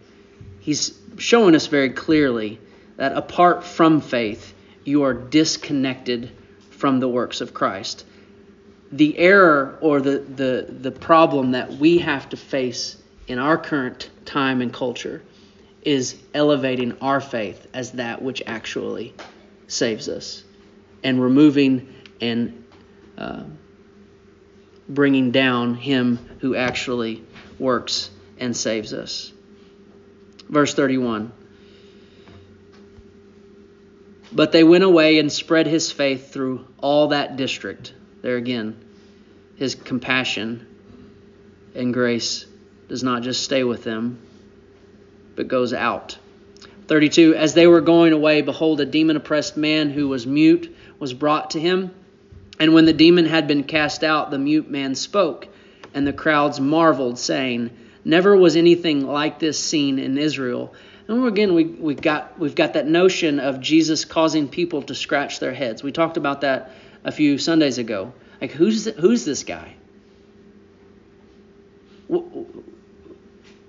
He's 0.59 0.97
showing 1.17 1.55
us 1.55 1.67
very 1.67 1.91
clearly 1.91 2.59
that 2.97 3.13
apart 3.13 3.63
from 3.63 4.01
faith, 4.01 4.53
you 4.83 5.03
are 5.03 5.13
disconnected 5.13 6.31
from 6.71 6.99
the 6.99 7.07
works 7.07 7.41
of 7.41 7.53
Christ. 7.53 8.05
The 8.91 9.17
error 9.17 9.77
or 9.79 10.01
the, 10.01 10.19
the, 10.19 10.67
the 10.69 10.91
problem 10.91 11.51
that 11.51 11.71
we 11.73 11.99
have 11.99 12.27
to 12.29 12.37
face 12.37 12.97
in 13.27 13.39
our 13.39 13.57
current 13.57 14.09
time 14.25 14.61
and 14.61 14.73
culture 14.73 15.21
is 15.81 16.15
elevating 16.33 16.97
our 17.01 17.19
faith 17.19 17.67
as 17.73 17.93
that 17.93 18.21
which 18.21 18.41
actually 18.45 19.13
saves 19.67 20.07
us 20.09 20.43
and 21.03 21.21
removing 21.21 21.93
and 22.19 22.63
uh, 23.17 23.43
bringing 24.87 25.31
down 25.31 25.75
him 25.75 26.17
who 26.39 26.55
actually 26.55 27.23
works 27.57 28.09
and 28.37 28.55
saves 28.55 28.93
us. 28.93 29.31
Verse 30.49 30.73
31. 30.73 31.31
But 34.33 34.51
they 34.51 34.63
went 34.63 34.83
away 34.83 35.19
and 35.19 35.31
spread 35.31 35.67
his 35.67 35.91
faith 35.91 36.31
through 36.31 36.65
all 36.79 37.09
that 37.09 37.35
district. 37.35 37.93
There 38.21 38.37
again, 38.37 38.79
his 39.55 39.75
compassion 39.75 40.67
and 41.75 41.93
grace 41.93 42.45
does 42.87 43.03
not 43.03 43.23
just 43.23 43.43
stay 43.43 43.63
with 43.63 43.83
them, 43.83 44.19
but 45.35 45.47
goes 45.47 45.73
out. 45.73 46.17
32 46.87 47.35
As 47.35 47.53
they 47.53 47.67
were 47.67 47.81
going 47.81 48.13
away, 48.13 48.41
behold, 48.41 48.81
a 48.81 48.85
demon 48.85 49.15
oppressed 49.15 49.57
man 49.57 49.89
who 49.89 50.07
was 50.07 50.27
mute 50.27 50.75
was 50.99 51.13
brought 51.13 51.51
to 51.51 51.59
him. 51.59 51.91
And 52.59 52.73
when 52.73 52.85
the 52.85 52.93
demon 52.93 53.25
had 53.25 53.47
been 53.47 53.63
cast 53.63 54.03
out, 54.03 54.29
the 54.29 54.37
mute 54.37 54.69
man 54.69 54.93
spoke, 54.95 55.47
and 55.93 56.05
the 56.05 56.13
crowds 56.13 56.59
marveled, 56.59 57.17
saying, 57.17 57.71
Never 58.03 58.35
was 58.35 58.55
anything 58.55 59.05
like 59.05 59.39
this 59.39 59.59
seen 59.59 59.99
in 59.99 60.17
Israel. 60.17 60.73
And 61.07 61.25
again, 61.27 61.53
we, 61.53 61.65
we 61.65 61.95
got, 61.95 62.39
we've 62.39 62.55
got 62.55 62.73
that 62.73 62.87
notion 62.87 63.39
of 63.39 63.59
Jesus 63.59 64.05
causing 64.05 64.47
people 64.47 64.83
to 64.83 64.95
scratch 64.95 65.39
their 65.39 65.53
heads. 65.53 65.83
We 65.83 65.91
talked 65.91 66.17
about 66.17 66.41
that 66.41 66.71
a 67.03 67.11
few 67.11 67.37
Sundays 67.37 67.77
ago. 67.77 68.13
Like, 68.39 68.51
who's, 68.51 68.85
who's 68.85 69.25
this 69.25 69.43
guy? 69.43 69.75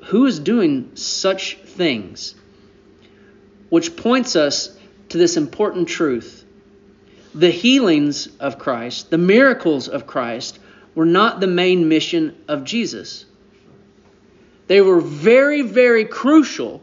Who 0.06 0.26
is 0.26 0.38
doing 0.38 0.96
such 0.96 1.56
things? 1.56 2.34
Which 3.68 3.96
points 3.96 4.36
us 4.36 4.76
to 5.10 5.18
this 5.18 5.36
important 5.36 5.88
truth. 5.88 6.44
The 7.34 7.50
healings 7.50 8.28
of 8.38 8.58
Christ, 8.58 9.10
the 9.10 9.18
miracles 9.18 9.88
of 9.88 10.06
Christ, 10.06 10.58
were 10.94 11.06
not 11.06 11.40
the 11.40 11.46
main 11.46 11.88
mission 11.88 12.36
of 12.48 12.64
Jesus. 12.64 13.24
They 14.66 14.80
were 14.80 15.00
very, 15.00 15.62
very 15.62 16.04
crucial 16.04 16.82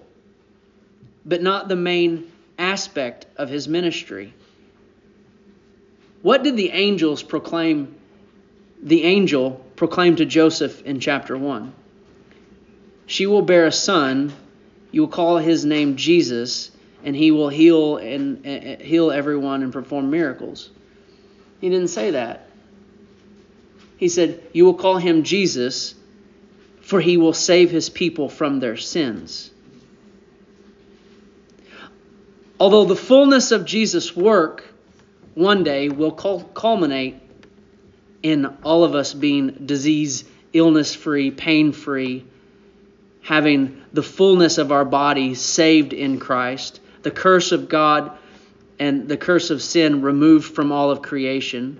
but 1.25 1.41
not 1.43 1.67
the 1.67 1.75
main 1.75 2.31
aspect 2.57 3.27
of 3.37 3.49
his 3.49 3.67
ministry. 3.67 4.33
What 6.21 6.43
did 6.43 6.57
the 6.57 6.71
angels 6.71 7.21
proclaim? 7.21 7.95
The 8.81 9.03
angel 9.03 9.63
proclaimed 9.75 10.17
to 10.17 10.25
Joseph 10.25 10.81
in 10.83 10.99
chapter 10.99 11.37
1 11.37 11.73
She 13.09 13.25
will 13.25 13.41
bear 13.41 13.65
a 13.65 13.71
son, 13.71 14.31
you 14.91 15.01
will 15.01 15.07
call 15.07 15.39
his 15.39 15.65
name 15.65 15.95
Jesus, 15.95 16.69
and 17.03 17.15
he 17.15 17.31
will 17.31 17.49
heal 17.49 17.97
and 17.97 18.45
uh, 18.45 18.83
heal 18.83 19.09
everyone 19.09 19.63
and 19.63 19.73
perform 19.73 20.11
miracles. 20.11 20.69
He 21.59 21.69
didn't 21.69 21.87
say 21.87 22.11
that. 22.11 22.47
He 23.97 24.09
said, 24.09 24.43
You 24.53 24.65
will 24.65 24.75
call 24.75 24.97
him 24.97 25.23
Jesus, 25.23 25.95
for 26.81 27.01
he 27.01 27.17
will 27.17 27.33
save 27.33 27.71
his 27.71 27.89
people 27.89 28.29
from 28.29 28.59
their 28.59 28.77
sins. 28.77 29.49
Although 32.59 32.85
the 32.85 32.95
fullness 32.95 33.51
of 33.51 33.65
Jesus' 33.65 34.15
work 34.15 34.71
one 35.33 35.63
day 35.63 35.89
will 35.89 36.11
culminate 36.11 37.15
in 38.21 38.45
all 38.63 38.83
of 38.83 38.93
us 38.93 39.15
being 39.15 39.65
disease, 39.65 40.25
illness 40.53 40.93
free, 40.93 41.31
pain 41.31 41.71
free, 41.71 42.23
having 43.29 43.79
the 43.93 44.01
fullness 44.01 44.57
of 44.57 44.71
our 44.71 44.83
body 44.83 45.35
saved 45.35 45.93
in 45.93 46.17
Christ, 46.17 46.79
the 47.03 47.11
curse 47.11 47.51
of 47.51 47.69
God 47.69 48.17
and 48.79 49.07
the 49.07 49.17
curse 49.17 49.51
of 49.51 49.61
sin 49.61 50.01
removed 50.01 50.55
from 50.55 50.71
all 50.71 50.89
of 50.89 51.03
creation, 51.03 51.79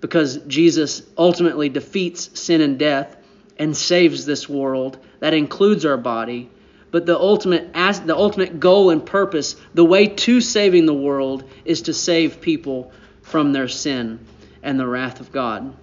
because 0.00 0.36
Jesus 0.46 1.02
ultimately 1.18 1.68
defeats 1.68 2.38
sin 2.38 2.60
and 2.60 2.78
death 2.78 3.16
and 3.58 3.76
saves 3.76 4.24
this 4.24 4.48
world. 4.48 4.96
That 5.18 5.34
includes 5.34 5.84
our 5.84 5.96
body 5.96 6.48
but 6.92 7.06
the 7.06 7.18
ultimate 7.18 7.72
the 7.72 8.14
ultimate 8.16 8.60
goal 8.60 8.90
and 8.90 9.04
purpose, 9.04 9.56
the 9.74 9.84
way 9.84 10.06
to 10.06 10.40
saving 10.40 10.86
the 10.86 10.94
world 10.94 11.42
is 11.64 11.82
to 11.82 11.92
save 11.92 12.40
people 12.40 12.92
from 13.20 13.52
their 13.52 13.66
sin 13.66 14.24
and 14.62 14.78
the 14.78 14.86
wrath 14.86 15.18
of 15.18 15.32
God. 15.32 15.74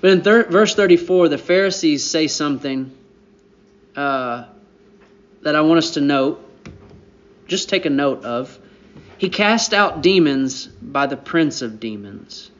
But 0.00 0.10
in 0.10 0.22
thir- 0.22 0.44
verse 0.44 0.74
34, 0.74 1.28
the 1.28 1.38
Pharisees 1.38 2.04
say 2.04 2.26
something 2.26 2.90
uh, 3.94 4.44
that 5.42 5.54
I 5.54 5.60
want 5.60 5.78
us 5.78 5.92
to 5.92 6.00
note. 6.00 6.46
Just 7.46 7.68
take 7.68 7.84
a 7.84 7.90
note 7.90 8.24
of. 8.24 8.58
He 9.18 9.28
cast 9.28 9.74
out 9.74 10.00
demons 10.00 10.66
by 10.66 11.06
the 11.06 11.16
prince 11.16 11.60
of 11.60 11.80
demons. 11.80 12.50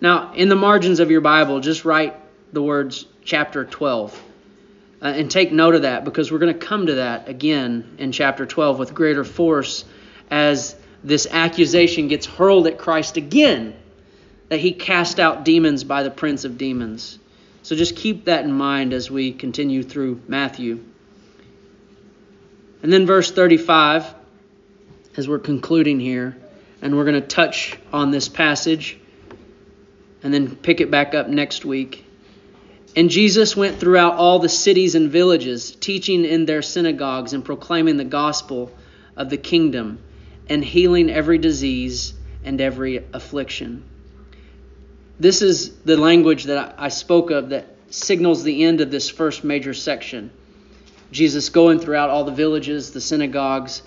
Now, 0.00 0.32
in 0.34 0.48
the 0.48 0.56
margins 0.56 1.00
of 1.00 1.10
your 1.10 1.20
Bible, 1.20 1.60
just 1.60 1.84
write 1.84 2.14
the 2.52 2.62
words 2.62 3.06
chapter 3.24 3.64
12. 3.64 4.22
Uh, 5.02 5.06
and 5.08 5.30
take 5.30 5.52
note 5.52 5.74
of 5.74 5.82
that 5.82 6.04
because 6.04 6.30
we're 6.30 6.38
going 6.38 6.52
to 6.52 6.66
come 6.66 6.86
to 6.86 6.94
that 6.94 7.28
again 7.28 7.96
in 7.98 8.12
chapter 8.12 8.46
12 8.46 8.78
with 8.78 8.94
greater 8.94 9.24
force 9.24 9.84
as 10.30 10.76
this 11.02 11.26
accusation 11.30 12.08
gets 12.08 12.24
hurled 12.24 12.66
at 12.66 12.78
Christ 12.78 13.16
again 13.16 13.74
that 14.48 14.60
he 14.60 14.72
cast 14.72 15.18
out 15.18 15.44
demons 15.44 15.84
by 15.84 16.02
the 16.02 16.10
prince 16.10 16.44
of 16.44 16.58
demons. 16.58 17.18
So 17.62 17.76
just 17.76 17.96
keep 17.96 18.26
that 18.26 18.44
in 18.44 18.52
mind 18.52 18.92
as 18.92 19.10
we 19.10 19.32
continue 19.32 19.82
through 19.82 20.20
Matthew. 20.28 20.84
And 22.82 22.92
then 22.92 23.06
verse 23.06 23.30
35, 23.30 24.14
as 25.16 25.26
we're 25.26 25.38
concluding 25.38 25.98
here, 25.98 26.36
and 26.82 26.94
we're 26.94 27.04
going 27.04 27.20
to 27.20 27.26
touch 27.26 27.78
on 27.92 28.10
this 28.10 28.28
passage 28.28 28.98
and 30.22 30.34
then 30.34 30.54
pick 30.56 30.82
it 30.82 30.90
back 30.90 31.14
up 31.14 31.28
next 31.28 31.64
week. 31.64 32.04
And 32.94 33.08
Jesus 33.08 33.56
went 33.56 33.80
throughout 33.80 34.16
all 34.16 34.38
the 34.38 34.50
cities 34.50 34.94
and 34.94 35.10
villages, 35.10 35.74
teaching 35.74 36.26
in 36.26 36.44
their 36.44 36.60
synagogues 36.60 37.32
and 37.32 37.44
proclaiming 37.44 37.96
the 37.96 38.04
gospel 38.04 38.70
of 39.16 39.30
the 39.30 39.38
kingdom 39.38 39.98
and 40.48 40.62
healing 40.62 41.10
every 41.10 41.38
disease 41.38 42.12
and 42.44 42.60
every 42.60 43.02
affliction. 43.14 43.82
This 45.18 45.42
is 45.42 45.76
the 45.84 45.96
language 45.96 46.44
that 46.44 46.74
I 46.76 46.88
spoke 46.88 47.30
of 47.30 47.50
that 47.50 47.66
signals 47.90 48.42
the 48.42 48.64
end 48.64 48.80
of 48.80 48.90
this 48.90 49.08
first 49.08 49.44
major 49.44 49.72
section. 49.72 50.30
Jesus 51.12 51.48
going 51.48 51.78
throughout 51.78 52.10
all 52.10 52.24
the 52.24 52.32
villages, 52.32 52.90
the 52.90 53.00
synagogues, 53.00 53.82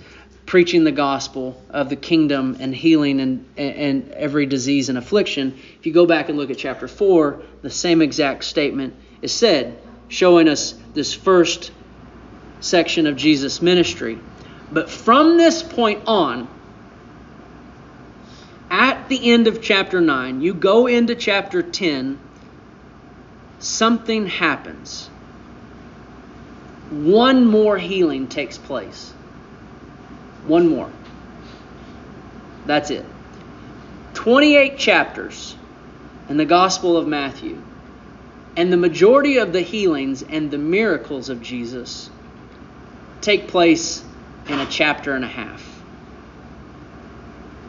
preaching 0.45 0.85
the 0.85 0.91
gospel 0.93 1.61
of 1.69 1.89
the 1.89 1.97
kingdom 1.97 2.55
and 2.61 2.73
healing 2.73 3.19
and, 3.19 3.45
and 3.57 4.09
every 4.13 4.45
disease 4.45 4.87
and 4.87 4.97
affliction. 4.97 5.59
If 5.77 5.85
you 5.85 5.91
go 5.91 6.05
back 6.05 6.29
and 6.29 6.37
look 6.37 6.49
at 6.49 6.57
chapter 6.57 6.87
4, 6.87 7.41
the 7.61 7.69
same 7.69 8.01
exact 8.01 8.45
statement 8.45 8.95
is 9.21 9.33
said, 9.33 9.77
showing 10.07 10.47
us 10.47 10.73
this 10.93 11.13
first 11.13 11.71
section 12.61 13.05
of 13.05 13.17
Jesus' 13.17 13.61
ministry. 13.61 14.17
But 14.71 14.89
from 14.89 15.35
this 15.37 15.61
point 15.61 16.03
on, 16.07 16.47
at 18.69 19.07
the 19.09 19.31
end 19.31 19.47
of 19.47 19.61
chapter 19.61 20.01
9, 20.01 20.41
you 20.41 20.53
go 20.53 20.87
into 20.87 21.15
chapter 21.15 21.61
10, 21.61 22.19
something 23.59 24.27
happens. 24.27 25.09
One 26.89 27.45
more 27.45 27.77
healing 27.77 28.27
takes 28.27 28.57
place. 28.57 29.11
One 30.45 30.69
more. 30.69 30.89
That's 32.65 32.89
it. 32.91 33.05
28 34.13 34.77
chapters 34.77 35.55
in 36.29 36.37
the 36.37 36.45
Gospel 36.45 36.97
of 36.97 37.07
Matthew. 37.07 37.61
And 38.55 38.73
the 38.73 38.77
majority 38.77 39.37
of 39.37 39.53
the 39.53 39.61
healings 39.61 40.23
and 40.23 40.49
the 40.49 40.57
miracles 40.57 41.29
of 41.29 41.41
Jesus 41.41 42.09
take 43.21 43.47
place 43.47 44.03
in 44.47 44.59
a 44.59 44.65
chapter 44.65 45.13
and 45.13 45.23
a 45.23 45.27
half. 45.27 45.63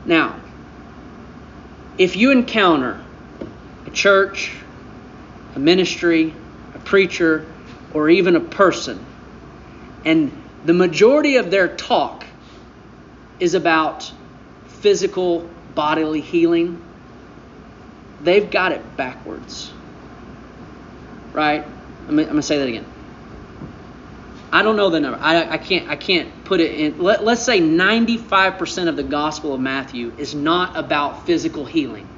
Now, 0.06 0.40
if 1.98 2.16
you 2.16 2.30
encounter 2.30 3.04
a 3.87 3.90
church, 3.90 4.52
a 5.54 5.58
ministry, 5.58 6.32
a 6.74 6.78
preacher, 6.78 7.44
or 7.92 8.08
even 8.08 8.37
a 8.37 8.40
person, 8.40 9.04
and 10.04 10.30
the 10.64 10.72
majority 10.72 11.37
of 11.37 11.50
their 11.50 11.68
talk 11.76 12.24
is 13.40 13.54
about 13.54 14.11
physical 14.66 15.48
bodily 15.74 16.20
healing, 16.20 16.82
they've 18.22 18.50
got 18.50 18.72
it 18.72 18.96
backwards. 18.96 19.72
Right? 21.32 21.64
I'm, 22.08 22.18
I'm 22.18 22.24
going 22.24 22.37
to 22.37 22.42
say 22.42 22.58
that 22.58 22.68
again. 22.68 22.87
I 24.50 24.62
don't 24.62 24.76
know 24.76 24.90
the 24.90 25.00
number. 25.00 25.18
I, 25.20 25.52
I 25.52 25.58
can't 25.58 25.88
I 25.90 25.96
can't 25.96 26.30
put 26.48 26.61
it 26.61 26.80
in, 26.80 26.98
let, 26.98 27.22
let's 27.22 27.42
say 27.42 27.61
95% 27.61 28.88
of 28.88 28.96
the 28.96 29.02
Gospel 29.02 29.52
of 29.52 29.61
Matthew 29.61 30.14
is 30.16 30.34
not 30.34 30.78
about 30.78 31.26
physical 31.26 31.66
healing. 31.66 32.08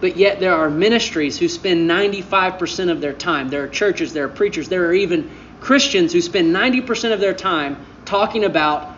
But 0.00 0.16
yet 0.16 0.40
there 0.40 0.54
are 0.54 0.70
ministries 0.70 1.38
who 1.38 1.48
spend 1.48 1.88
95% 1.88 2.90
of 2.90 3.02
their 3.02 3.12
time. 3.12 3.50
There 3.50 3.62
are 3.62 3.68
churches, 3.68 4.14
there 4.14 4.24
are 4.24 4.28
preachers, 4.28 4.70
there 4.70 4.86
are 4.86 4.94
even 4.94 5.30
Christians 5.60 6.14
who 6.14 6.22
spend 6.22 6.54
90% 6.56 7.12
of 7.12 7.20
their 7.20 7.34
time 7.34 7.84
talking 8.06 8.44
about 8.44 8.96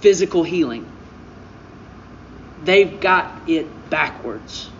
physical 0.00 0.44
healing. 0.44 0.90
They've 2.64 2.98
got 2.98 3.50
it 3.50 3.90
backwards. 3.90 4.70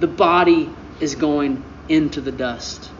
The 0.00 0.08
body 0.08 0.68
is 0.98 1.14
going 1.14 1.62
into 1.88 2.20
the 2.20 2.32
dust. 2.32 2.90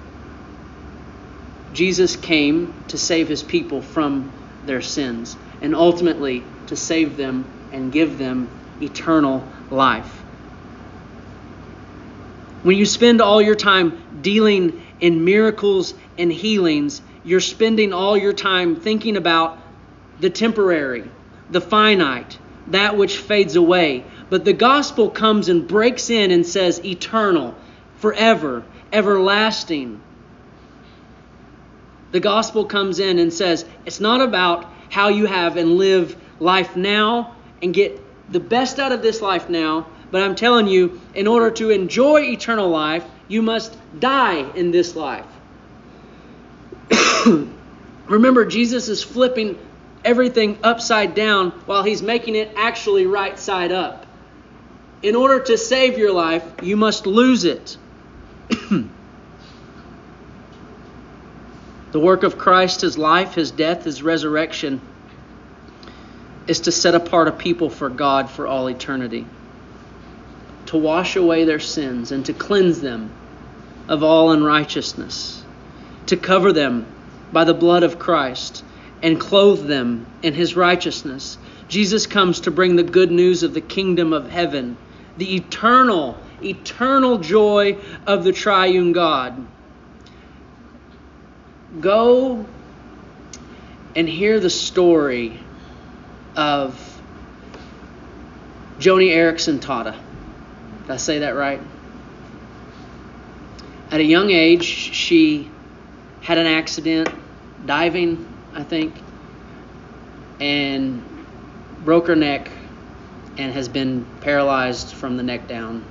Jesus 1.79 2.17
came 2.17 2.75
to 2.88 2.99
save 2.99 3.29
his 3.29 3.45
people 3.45 3.83
from 3.83 4.33
their 4.67 4.81
sins 4.83 5.37
and 5.62 5.77
ultimately 5.77 6.43
to 6.67 6.75
save 6.75 7.17
them 7.17 7.45
and 7.73 7.93
give 7.93 8.19
them 8.19 8.49
eternal 8.83 9.49
life. 9.71 10.25
When 12.64 12.77
you 12.77 12.85
spend 12.85 13.21
all 13.21 13.41
your 13.41 13.55
time 13.55 13.97
dealing 14.23 14.83
in 14.99 15.25
miracles 15.25 15.95
and 16.19 16.33
healings, 16.33 17.01
you're 17.23 17.38
spending 17.38 17.93
all 17.93 18.17
your 18.17 18.33
time 18.33 18.75
thinking 18.75 19.17
about 19.17 19.57
the 20.19 20.31
temporary, 20.31 21.09
the 21.49 21.61
finite, 21.61 22.41
that 22.73 22.97
which 22.97 23.19
fades 23.19 23.55
away. 23.55 24.03
But 24.31 24.45
the 24.45 24.53
gospel 24.53 25.11
comes 25.11 25.49
and 25.49 25.69
breaks 25.69 26.11
in 26.11 26.33
and 26.33 26.45
says 26.45 26.85
eternal, 26.85 27.55
forever, 27.99 28.64
everlasting. 28.93 30.01
The 32.11 32.21
gospel 32.21 32.64
comes 32.64 32.99
in 32.99 33.18
and 33.18 33.33
says 33.33 33.64
it's 33.85 34.01
not 34.01 34.21
about 34.21 34.71
how 34.90 35.09
you 35.09 35.27
have 35.27 35.57
and 35.57 35.77
live 35.77 36.16
life 36.40 36.77
now 36.77 37.37
and 37.62 37.75
get 37.75 38.01
the 38.33 38.40
best 38.40 38.79
out 38.79 38.92
of 38.92 39.03
this 39.03 39.21
life 39.21 39.49
now, 39.49 39.87
but 40.11 40.23
I'm 40.23 40.35
telling 40.35 40.66
you, 40.66 41.01
in 41.14 41.27
order 41.27 41.51
to 41.53 41.71
enjoy 41.71 42.23
eternal 42.23 42.68
life, 42.68 43.05
you 43.27 43.42
must 43.42 43.77
die 43.99 44.51
in 44.55 44.71
this 44.71 44.97
life. 44.97 45.27
Remember, 48.07 48.47
Jesus 48.47 48.88
is 48.88 49.03
flipping 49.03 49.59
everything 50.05 50.59
upside 50.62 51.14
down 51.14 51.51
while 51.66 51.83
he's 51.83 52.03
making 52.03 52.37
it 52.37 52.53
actually 52.57 53.07
right 53.07 53.38
side 53.38 53.73
up. 53.73 54.07
In 55.03 55.14
order 55.14 55.40
to 55.40 55.59
save 55.59 55.99
your 55.99 56.12
life, 56.12 56.44
you 56.62 56.77
must 56.77 57.07
lose 57.07 57.44
it. 57.44 57.77
the 61.92 62.01
work 62.01 62.22
of 62.22 62.38
Christ, 62.38 62.83
his 62.83 62.98
life, 62.98 63.35
his 63.35 63.51
death, 63.51 63.85
his 63.85 64.03
resurrection, 64.03 64.81
is 66.46 66.61
to 66.61 66.72
set 66.72 66.94
apart 66.94 67.29
a 67.29 67.33
people 67.33 67.70
for 67.70 67.88
God 67.88 68.29
for 68.31 68.46
all 68.46 68.68
eternity, 68.68 69.27
to 70.66 70.77
wash 70.77 71.16
away 71.16 71.44
their 71.44 71.61
sins 71.61 72.12
and 72.12 72.24
to 72.27 72.33
cleanse 72.33 72.81
them 72.81 73.11
of 73.88 74.03
all 74.03 74.33
unrighteousness, 74.33 75.44
to 76.07 76.16
cover 76.16 76.53
them 76.53 76.87
by 77.33 77.44
the 77.44 77.55
blood 77.55 77.83
of 77.83 77.98
Christ 77.98 78.64
and 79.03 79.20
clothe 79.20 79.66
them 79.66 80.07
in 80.22 80.35
his 80.35 80.57
righteousness. 80.57 81.38
Jesus 81.68 82.07
comes 82.07 82.40
to 82.40 82.51
bring 82.51 82.77
the 82.77 82.83
good 82.83 83.11
news 83.11 83.42
of 83.42 83.55
the 83.55 83.61
kingdom 83.61 84.12
of 84.12 84.31
heaven, 84.31 84.77
the 85.16 85.37
eternal, 85.37 86.18
eternal 86.42 87.18
joy 87.18 87.79
of 88.07 88.24
the 88.24 88.33
triune 88.33 88.92
God. 88.92 89.46
Go 91.81 92.47
and 93.95 94.09
hear 94.09 94.41
the 94.41 94.51
story 94.51 95.39
of 96.37 96.75
Joni 98.79 99.11
Eareckson 99.11 99.59
Tada. 99.59 99.97
Did 100.83 100.91
I 100.91 100.97
say 100.97 101.19
that 101.21 101.31
right? 101.31 101.61
At 103.91 104.01
a 104.01 104.05
young 104.05 104.31
age, 104.31 104.65
she 104.65 105.51
had 106.21 106.39
an 106.39 106.47
accident 106.47 107.09
diving 107.67 108.27
I 108.59 108.65
think, 108.65 108.93
and 110.41 111.03
broke 111.85 112.09
her 112.09 112.17
neck 112.17 112.51
and 113.37 113.53
has 113.53 113.69
been 113.69 114.05
paralyzed 114.21 114.89
from 114.95 115.17
the 115.17 115.23
neck 115.23 115.47
down 115.47 115.85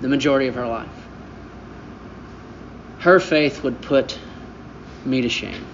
the 0.00 0.08
majority 0.08 0.46
of 0.46 0.54
her 0.54 0.66
life. 0.66 0.88
Her 3.00 3.20
faith 3.20 3.62
would 3.62 3.82
put 3.82 4.18
me 5.06 5.22
to 5.22 5.28
shame. 5.28 5.64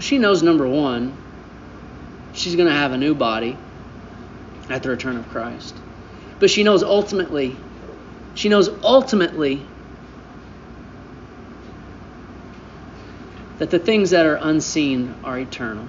She 0.00 0.18
knows 0.18 0.42
number 0.42 0.66
one, 0.66 1.16
she's 2.32 2.54
going 2.54 2.68
to 2.68 2.74
have 2.74 2.92
a 2.92 2.98
new 2.98 3.14
body 3.14 3.56
at 4.70 4.82
the 4.82 4.90
return 4.90 5.16
of 5.16 5.28
Christ. 5.30 5.74
But 6.38 6.50
she 6.50 6.62
knows 6.62 6.82
ultimately, 6.82 7.56
she 8.34 8.48
knows 8.48 8.68
ultimately 8.82 9.60
that 13.58 13.70
the 13.70 13.78
things 13.78 14.10
that 14.10 14.24
are 14.24 14.38
unseen 14.40 15.14
are 15.24 15.38
eternal. 15.38 15.86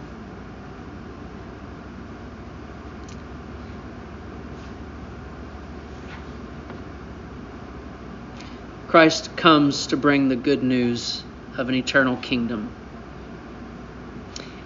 Christ 8.90 9.36
comes 9.38 9.88
to 9.88 9.98
bring 9.98 10.28
the 10.28 10.36
good 10.36 10.64
news 10.64 11.24
of 11.58 11.70
an 11.70 11.76
eternal 11.76 12.18
kingdom. 12.18 12.70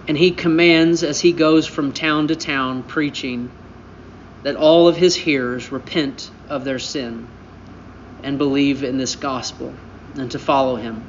And 0.08 0.18
he 0.18 0.32
commands 0.32 1.02
as 1.02 1.20
he 1.20 1.32
goes 1.32 1.66
from 1.66 1.92
town 1.92 2.28
to 2.28 2.36
town 2.36 2.82
preaching 2.82 3.50
that 4.42 4.56
all 4.56 4.88
of 4.88 4.96
his 4.96 5.14
hearers 5.14 5.70
repent 5.70 6.30
of 6.48 6.64
their 6.64 6.78
sin 6.78 7.26
and 8.22 8.36
believe 8.36 8.82
in 8.82 8.98
this 8.98 9.16
gospel 9.16 9.72
and 10.16 10.30
to 10.32 10.38
follow 10.38 10.76
him 10.76 11.02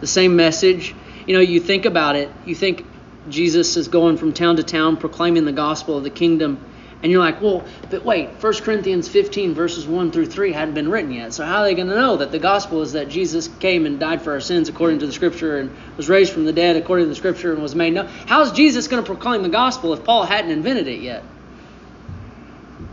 the 0.00 0.06
same 0.06 0.36
message. 0.36 0.94
You 1.26 1.34
know, 1.34 1.40
you 1.40 1.60
think 1.60 1.84
about 1.84 2.16
it, 2.16 2.30
you 2.46 2.54
think 2.54 2.84
Jesus 3.28 3.76
is 3.76 3.88
going 3.88 4.16
from 4.16 4.32
town 4.32 4.56
to 4.56 4.62
town 4.62 4.96
proclaiming 4.96 5.44
the 5.44 5.52
gospel 5.52 5.96
of 5.98 6.04
the 6.04 6.10
kingdom. 6.10 6.64
And 7.00 7.12
you're 7.12 7.20
like, 7.20 7.40
well, 7.40 7.64
but 7.90 8.04
wait, 8.04 8.30
1 8.42 8.54
Corinthians 8.62 9.08
15, 9.08 9.54
verses 9.54 9.86
1 9.86 10.10
through 10.10 10.26
3 10.26 10.52
hadn't 10.52 10.74
been 10.74 10.90
written 10.90 11.12
yet. 11.12 11.32
So 11.32 11.44
how 11.44 11.58
are 11.58 11.64
they 11.64 11.74
going 11.74 11.86
to 11.88 11.94
know 11.94 12.16
that 12.16 12.32
the 12.32 12.40
gospel 12.40 12.82
is 12.82 12.92
that 12.92 13.08
Jesus 13.08 13.46
came 13.60 13.86
and 13.86 14.00
died 14.00 14.22
for 14.22 14.32
our 14.32 14.40
sins 14.40 14.68
according 14.68 14.98
to 15.00 15.06
the 15.06 15.12
scripture 15.12 15.58
and 15.58 15.76
was 15.96 16.08
raised 16.08 16.32
from 16.32 16.44
the 16.44 16.52
dead 16.52 16.76
according 16.76 17.04
to 17.04 17.08
the 17.08 17.14
scripture 17.14 17.52
and 17.52 17.62
was 17.62 17.76
made 17.76 17.94
known? 17.94 18.06
How 18.26 18.42
is 18.42 18.50
Jesus 18.50 18.88
going 18.88 19.02
to 19.02 19.06
proclaim 19.06 19.42
the 19.42 19.48
gospel 19.48 19.92
if 19.92 20.02
Paul 20.02 20.24
hadn't 20.24 20.50
invented 20.50 20.88
it 20.88 21.00
yet? 21.00 21.22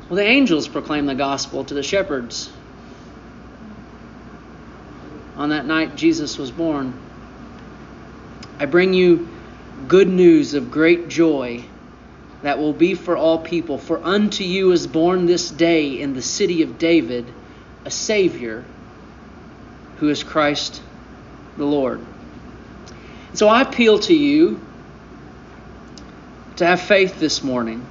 Well, 0.08 0.18
the 0.18 0.24
angels 0.24 0.68
proclaim 0.68 1.08
the 1.08 1.16
gospel 1.16 1.64
to 1.66 1.74
the 1.74 1.82
shepherds 1.82 2.52
on 5.36 5.50
that 5.50 5.66
night 5.66 5.96
Jesus 5.96 6.38
was 6.38 6.52
born. 6.52 6.94
I 8.60 8.68
bring 8.68 8.94
you 8.94 9.28
good 9.88 10.08
news 10.08 10.54
of 10.54 10.70
great 10.70 11.10
joy 11.10 11.66
that 12.46 12.60
will 12.60 12.74
be 12.74 12.94
for 12.94 13.18
all 13.18 13.40
people. 13.40 13.80
For 13.80 14.00
unto 14.04 14.44
you 14.44 14.72
is 14.72 14.86
born 14.86 15.26
this 15.26 15.50
day 15.50 16.00
in 16.00 16.14
the 16.14 16.22
city 16.22 16.62
of 16.62 16.78
David 16.78 17.26
a 17.86 17.92
Savior 17.92 18.64
who 19.98 20.10
is 20.10 20.24
Christ 20.24 20.82
the 21.58 21.66
Lord. 21.66 22.02
So 23.34 23.48
I 23.48 23.62
appeal 23.62 24.00
to 24.00 24.14
you 24.14 24.60
to 26.58 26.66
have 26.66 26.82
faith 26.82 27.20
this 27.20 27.44
morning, 27.44 27.86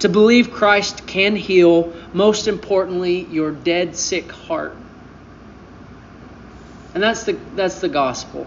to 0.00 0.08
believe 0.08 0.50
Christ 0.50 1.06
can 1.06 1.36
heal, 1.36 1.92
most 2.12 2.48
importantly, 2.48 3.20
your 3.30 3.52
dead, 3.52 3.96
sick 3.96 4.32
heart. 4.32 4.76
And 6.94 7.02
that's 7.02 7.24
the, 7.24 7.38
that's 7.54 7.80
the 7.80 7.88
gospel. 7.88 8.46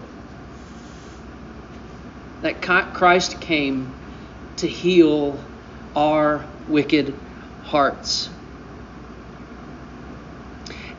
That 2.42 2.60
Christ 2.60 3.40
came 3.40 3.94
to 4.58 4.68
heal 4.68 5.38
our 5.94 6.44
wicked 6.68 7.14
hearts. 7.64 8.28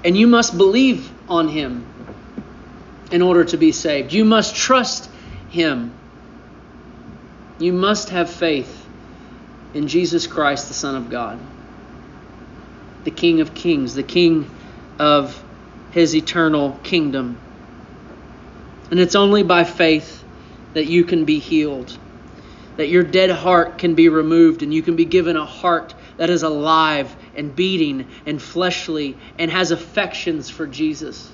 And 0.04 0.18
you 0.18 0.28
must 0.28 0.58
believe 0.58 1.12
on 1.30 1.48
him 1.48 1.86
in 3.12 3.22
order 3.22 3.46
to 3.46 3.58
be 3.58 3.72
saved. 3.72 4.12
You 4.12 4.26
must 4.26 4.56
trust 4.56 5.10
him. 5.50 5.94
You 7.60 7.72
must 7.72 8.10
have 8.10 8.30
faith 8.30 8.86
in 9.74 9.88
Jesus 9.88 10.28
Christ, 10.28 10.68
the 10.68 10.74
Son 10.74 10.96
of 10.96 11.10
God, 11.10 11.40
the 13.04 13.12
King 13.12 13.42
of 13.42 13.54
Kings, 13.54 13.96
the 13.96 14.04
King 14.04 14.50
of 15.00 15.42
his 15.92 16.16
eternal 16.16 16.78
kingdom. 16.84 17.38
And 18.92 19.00
it's 19.00 19.16
only 19.16 19.44
by 19.44 19.64
faith 19.64 20.24
that 20.74 20.86
you 20.86 21.04
can 21.04 21.26
be 21.26 21.40
healed. 21.40 21.98
That 22.78 22.88
your 22.88 23.04
dead 23.04 23.30
heart 23.30 23.78
can 23.78 23.96
be 23.96 24.10
removed 24.10 24.64
and 24.64 24.74
you 24.74 24.82
can 24.82 24.96
be 24.96 25.06
given 25.06 25.38
a 25.38 25.46
heart 25.46 25.94
that 26.18 26.30
is 26.30 26.44
alive 26.44 27.16
and 27.36 27.56
beating 27.56 28.08
and 28.26 28.42
fleshly 28.42 29.18
and 29.38 29.52
has 29.52 29.72
affections 29.72 30.50
for 30.50 30.66
Jesus 30.66 31.32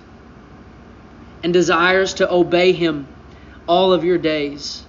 and 1.44 1.54
desires 1.54 2.16
to 2.16 2.32
obey 2.32 2.74
Him 2.74 3.08
all 3.68 3.94
of 3.94 4.04
your 4.04 4.18
days. 4.18 4.84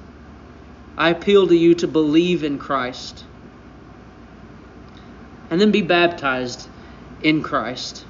I 0.97 1.11
appeal 1.11 1.47
to 1.49 1.57
you 1.57 1.75
to 1.77 1.89
believe 1.89 2.45
in 2.45 2.59
Christ 2.59 3.25
and 5.51 5.61
then 5.61 5.71
be 5.71 5.83
baptized 5.83 6.69
in 7.23 7.43
Christ 7.43 8.05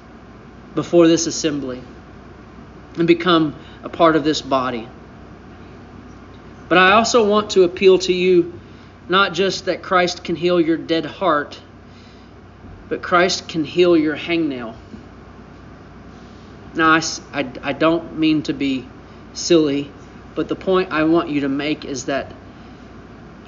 before 0.75 1.07
this 1.07 1.27
assembly 1.27 1.81
and 2.97 3.07
become 3.07 3.55
a 3.83 3.89
part 3.89 4.15
of 4.15 4.23
this 4.23 4.41
body. 4.41 4.87
But 6.71 6.77
I 6.77 6.93
also 6.93 7.27
want 7.27 7.49
to 7.49 7.63
appeal 7.63 7.99
to 7.99 8.13
you 8.13 8.57
not 9.09 9.33
just 9.33 9.65
that 9.65 9.83
Christ 9.83 10.23
can 10.23 10.37
heal 10.37 10.61
your 10.61 10.77
dead 10.77 11.05
heart, 11.05 11.59
but 12.87 13.01
Christ 13.01 13.49
can 13.49 13.65
heal 13.65 13.97
your 13.97 14.15
hangnail. 14.15 14.73
Now, 16.73 16.91
I, 16.91 17.01
I, 17.33 17.51
I 17.61 17.73
don't 17.73 18.17
mean 18.17 18.43
to 18.43 18.53
be 18.53 18.87
silly, 19.33 19.91
but 20.33 20.47
the 20.47 20.55
point 20.55 20.93
I 20.93 21.03
want 21.03 21.27
you 21.27 21.41
to 21.41 21.49
make 21.49 21.83
is 21.83 22.05
that 22.05 22.33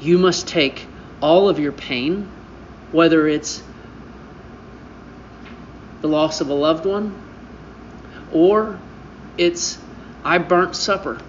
you 0.02 0.18
must 0.18 0.46
take 0.46 0.86
all 1.22 1.48
of 1.48 1.60
your 1.60 1.72
pain, 1.72 2.30
whether 2.92 3.26
it's 3.26 3.64
the 6.02 6.10
loss 6.10 6.42
of 6.42 6.50
a 6.50 6.54
loved 6.54 6.86
one 6.86 7.16
or 8.34 8.82
it's 9.38 9.78
I 10.26 10.40
burnt 10.40 10.76
supper 10.76 11.22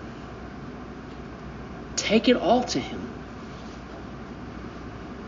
take 2.04 2.28
it 2.28 2.36
all 2.36 2.62
to 2.62 2.78
Him. 2.78 3.00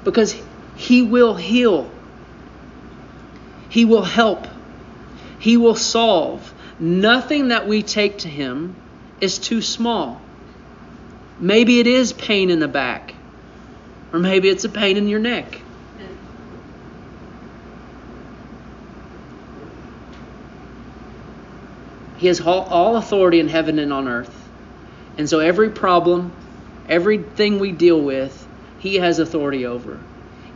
Because 0.05 0.37
He 0.77 1.03
will 1.03 1.35
heal, 1.35 1.91
He 3.69 3.85
will 3.85 4.05
help, 4.05 4.47
He 5.39 5.57
will 5.57 5.75
solve. 5.75 6.53
Nothing 6.79 7.49
that 7.49 7.67
we 7.67 7.83
take 7.83 8.19
to 8.19 8.29
Him 8.29 8.77
is 9.21 9.39
too 9.39 9.63
small. 9.63 10.21
Maybe 11.41 11.81
it 11.81 11.87
is 11.87 12.13
pain 12.13 12.51
in 12.51 12.61
the 12.61 12.69
back, 12.69 13.15
or 14.13 14.19
maybe 14.19 14.49
it's 14.49 14.65
a 14.65 14.69
pain 14.69 14.97
in 14.97 15.09
your 15.09 15.21
neck. 15.21 15.61
He 22.19 22.29
has 22.29 22.41
all 22.41 22.97
authority 22.97 23.41
in 23.41 23.49
heaven 23.49 23.79
and 23.79 23.93
on 23.93 24.09
earth. 24.09 24.35
And 25.19 25.29
so 25.29 25.39
every 25.39 25.71
problem, 25.71 26.33
Everything 26.89 27.59
we 27.59 27.73
deal 27.73 28.01
with, 28.01 28.47
He 28.79 28.97
has 28.97 29.19
authority 29.19 29.67
over. 29.67 30.01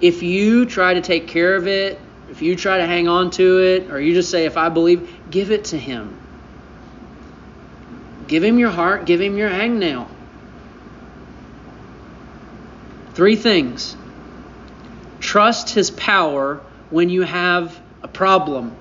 If 0.00 0.22
you 0.22 0.66
try 0.66 0.94
to 0.94 1.00
take 1.00 1.28
care 1.28 1.56
of 1.56 1.66
it, 1.66 2.00
if 2.30 2.42
you 2.42 2.54
try 2.56 2.78
to 2.78 2.86
hang 2.86 3.08
on 3.08 3.30
to 3.32 3.58
it, 3.58 3.90
or 3.90 4.00
you 4.00 4.14
just 4.14 4.30
say, 4.30 4.46
if 4.46 4.56
I 4.56 4.68
believe, 4.68 5.10
give 5.30 5.50
it 5.50 5.64
to 5.66 5.78
Him. 5.78 6.16
Give 8.28 8.44
Him 8.44 8.58
your 8.58 8.70
heart, 8.70 9.04
give 9.04 9.20
Him 9.20 9.36
your 9.36 9.50
hangnail. 9.50 10.06
Three 13.14 13.36
things 13.36 13.96
trust 15.18 15.70
His 15.70 15.90
power 15.90 16.62
when 16.90 17.10
you 17.10 17.22
have 17.22 17.78
a 18.02 18.08
problem, 18.08 18.74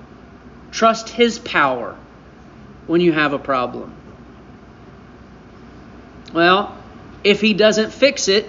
trust 0.70 1.08
His 1.08 1.38
power 1.38 1.96
when 2.86 3.00
you 3.00 3.12
have 3.12 3.32
a 3.32 3.38
problem. 3.38 3.92
Well, 6.32 6.79
if 7.24 7.40
he 7.40 7.54
doesn't 7.54 7.92
fix 7.92 8.28
it, 8.28 8.46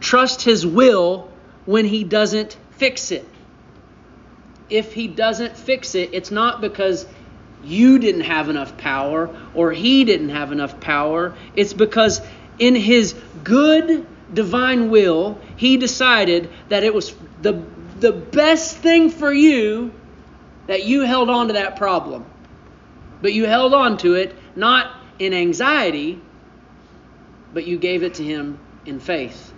trust 0.00 0.42
his 0.42 0.66
will 0.66 1.30
when 1.64 1.84
he 1.84 2.04
doesn't 2.04 2.56
fix 2.72 3.10
it. 3.10 3.26
If 4.68 4.92
he 4.92 5.08
doesn't 5.08 5.56
fix 5.56 5.94
it, 5.94 6.10
it's 6.12 6.30
not 6.30 6.60
because 6.60 7.06
you 7.62 7.98
didn't 7.98 8.22
have 8.22 8.48
enough 8.48 8.76
power 8.76 9.34
or 9.54 9.72
he 9.72 10.04
didn't 10.04 10.30
have 10.30 10.52
enough 10.52 10.80
power. 10.80 11.34
It's 11.56 11.72
because 11.72 12.20
in 12.58 12.74
his 12.74 13.14
good 13.42 14.06
divine 14.32 14.90
will, 14.90 15.38
he 15.56 15.76
decided 15.76 16.50
that 16.68 16.82
it 16.84 16.92
was 16.92 17.14
the, 17.42 17.62
the 18.00 18.12
best 18.12 18.76
thing 18.76 19.10
for 19.10 19.32
you 19.32 19.92
that 20.66 20.84
you 20.84 21.02
held 21.02 21.30
on 21.30 21.48
to 21.48 21.54
that 21.54 21.76
problem. 21.76 22.24
But 23.22 23.32
you 23.32 23.46
held 23.46 23.74
on 23.74 23.96
to 23.98 24.14
it 24.14 24.36
not 24.56 24.94
in 25.18 25.32
anxiety, 25.32 26.20
but 27.54 27.66
you 27.66 27.78
gave 27.78 28.02
it 28.02 28.14
to 28.14 28.24
him 28.24 28.58
in 28.84 28.98
faith. 28.98 29.52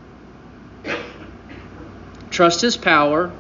Trust 2.31 2.61
his 2.61 2.77
power, 2.77 3.33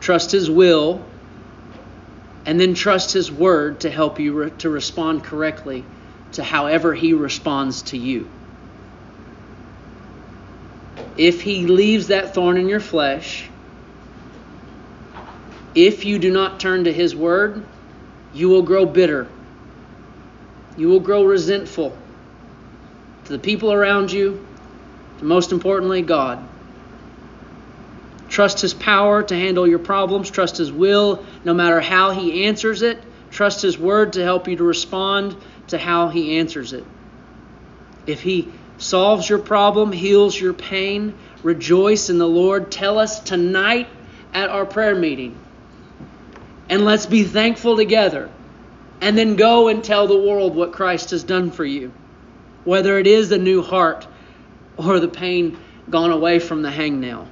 trust 0.00 0.32
his 0.32 0.50
will, 0.50 1.04
and 2.46 2.58
then 2.58 2.72
trust 2.72 3.12
his 3.12 3.30
word 3.30 3.80
to 3.80 3.90
help 3.90 4.18
you 4.18 4.32
re- 4.32 4.50
to 4.58 4.70
respond 4.70 5.22
correctly 5.22 5.84
to 6.32 6.42
however 6.42 6.94
he 6.94 7.12
responds 7.12 7.82
to 7.82 7.98
you. 7.98 8.26
If 11.18 11.42
he 11.42 11.66
leaves 11.66 12.08
that 12.08 12.34
thorn 12.34 12.56
in 12.56 12.68
your 12.68 12.80
flesh, 12.80 13.44
if 15.74 16.06
you 16.06 16.18
do 16.18 16.32
not 16.32 16.58
turn 16.60 16.84
to 16.84 16.92
his 16.92 17.14
word, 17.14 17.62
you 18.32 18.48
will 18.48 18.62
grow 18.62 18.86
bitter. 18.86 19.26
You 20.78 20.88
will 20.88 21.00
grow 21.00 21.24
resentful 21.24 21.96
to 23.26 23.32
the 23.32 23.38
people 23.38 23.72
around 23.72 24.12
you, 24.12 24.46
to 25.18 25.24
most 25.24 25.50
importantly, 25.50 26.02
God. 26.02 26.46
Trust 28.28 28.60
His 28.60 28.72
power 28.72 29.22
to 29.22 29.34
handle 29.34 29.66
your 29.66 29.78
problems. 29.78 30.30
Trust 30.30 30.58
His 30.58 30.70
will 30.70 31.24
no 31.44 31.52
matter 31.52 31.80
how 31.80 32.12
He 32.12 32.44
answers 32.44 32.82
it. 32.82 33.02
Trust 33.30 33.62
His 33.62 33.78
word 33.78 34.12
to 34.14 34.22
help 34.22 34.46
you 34.46 34.56
to 34.56 34.64
respond 34.64 35.36
to 35.68 35.78
how 35.78 36.08
He 36.08 36.38
answers 36.38 36.72
it. 36.72 36.84
If 38.06 38.20
He 38.20 38.48
solves 38.78 39.28
your 39.28 39.40
problem, 39.40 39.90
heals 39.90 40.38
your 40.38 40.52
pain, 40.52 41.14
rejoice 41.42 42.10
in 42.10 42.18
the 42.18 42.28
Lord. 42.28 42.70
Tell 42.70 42.98
us 42.98 43.20
tonight 43.20 43.88
at 44.32 44.50
our 44.50 44.66
prayer 44.66 44.94
meeting. 44.94 45.36
And 46.68 46.84
let's 46.84 47.06
be 47.06 47.24
thankful 47.24 47.76
together. 47.76 48.30
And 49.00 49.18
then 49.18 49.36
go 49.36 49.68
and 49.68 49.82
tell 49.82 50.06
the 50.06 50.16
world 50.16 50.54
what 50.54 50.72
Christ 50.72 51.10
has 51.10 51.24
done 51.24 51.50
for 51.50 51.64
you 51.64 51.92
whether 52.66 52.98
it 52.98 53.06
is 53.06 53.30
the 53.30 53.38
new 53.38 53.62
heart 53.62 54.06
or 54.76 55.00
the 55.00 55.08
pain 55.08 55.56
gone 55.88 56.10
away 56.10 56.38
from 56.38 56.60
the 56.60 56.68
hangnail. 56.68 57.26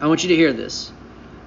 I 0.00 0.06
want 0.06 0.22
you 0.22 0.28
to 0.28 0.36
hear 0.36 0.52
this. 0.52 0.92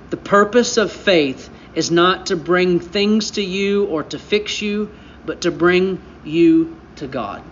The 0.09 0.17
purpose 0.17 0.77
of 0.77 0.91
faith 0.91 1.49
is 1.75 1.91
not 1.91 2.27
to 2.27 2.35
bring 2.35 2.79
things 2.79 3.31
to 3.31 3.43
you 3.43 3.85
or 3.85 4.03
to 4.03 4.19
fix 4.19 4.61
you, 4.61 4.91
but 5.25 5.41
to 5.41 5.51
bring 5.51 6.01
you 6.23 6.75
to 6.97 7.07
God. 7.07 7.43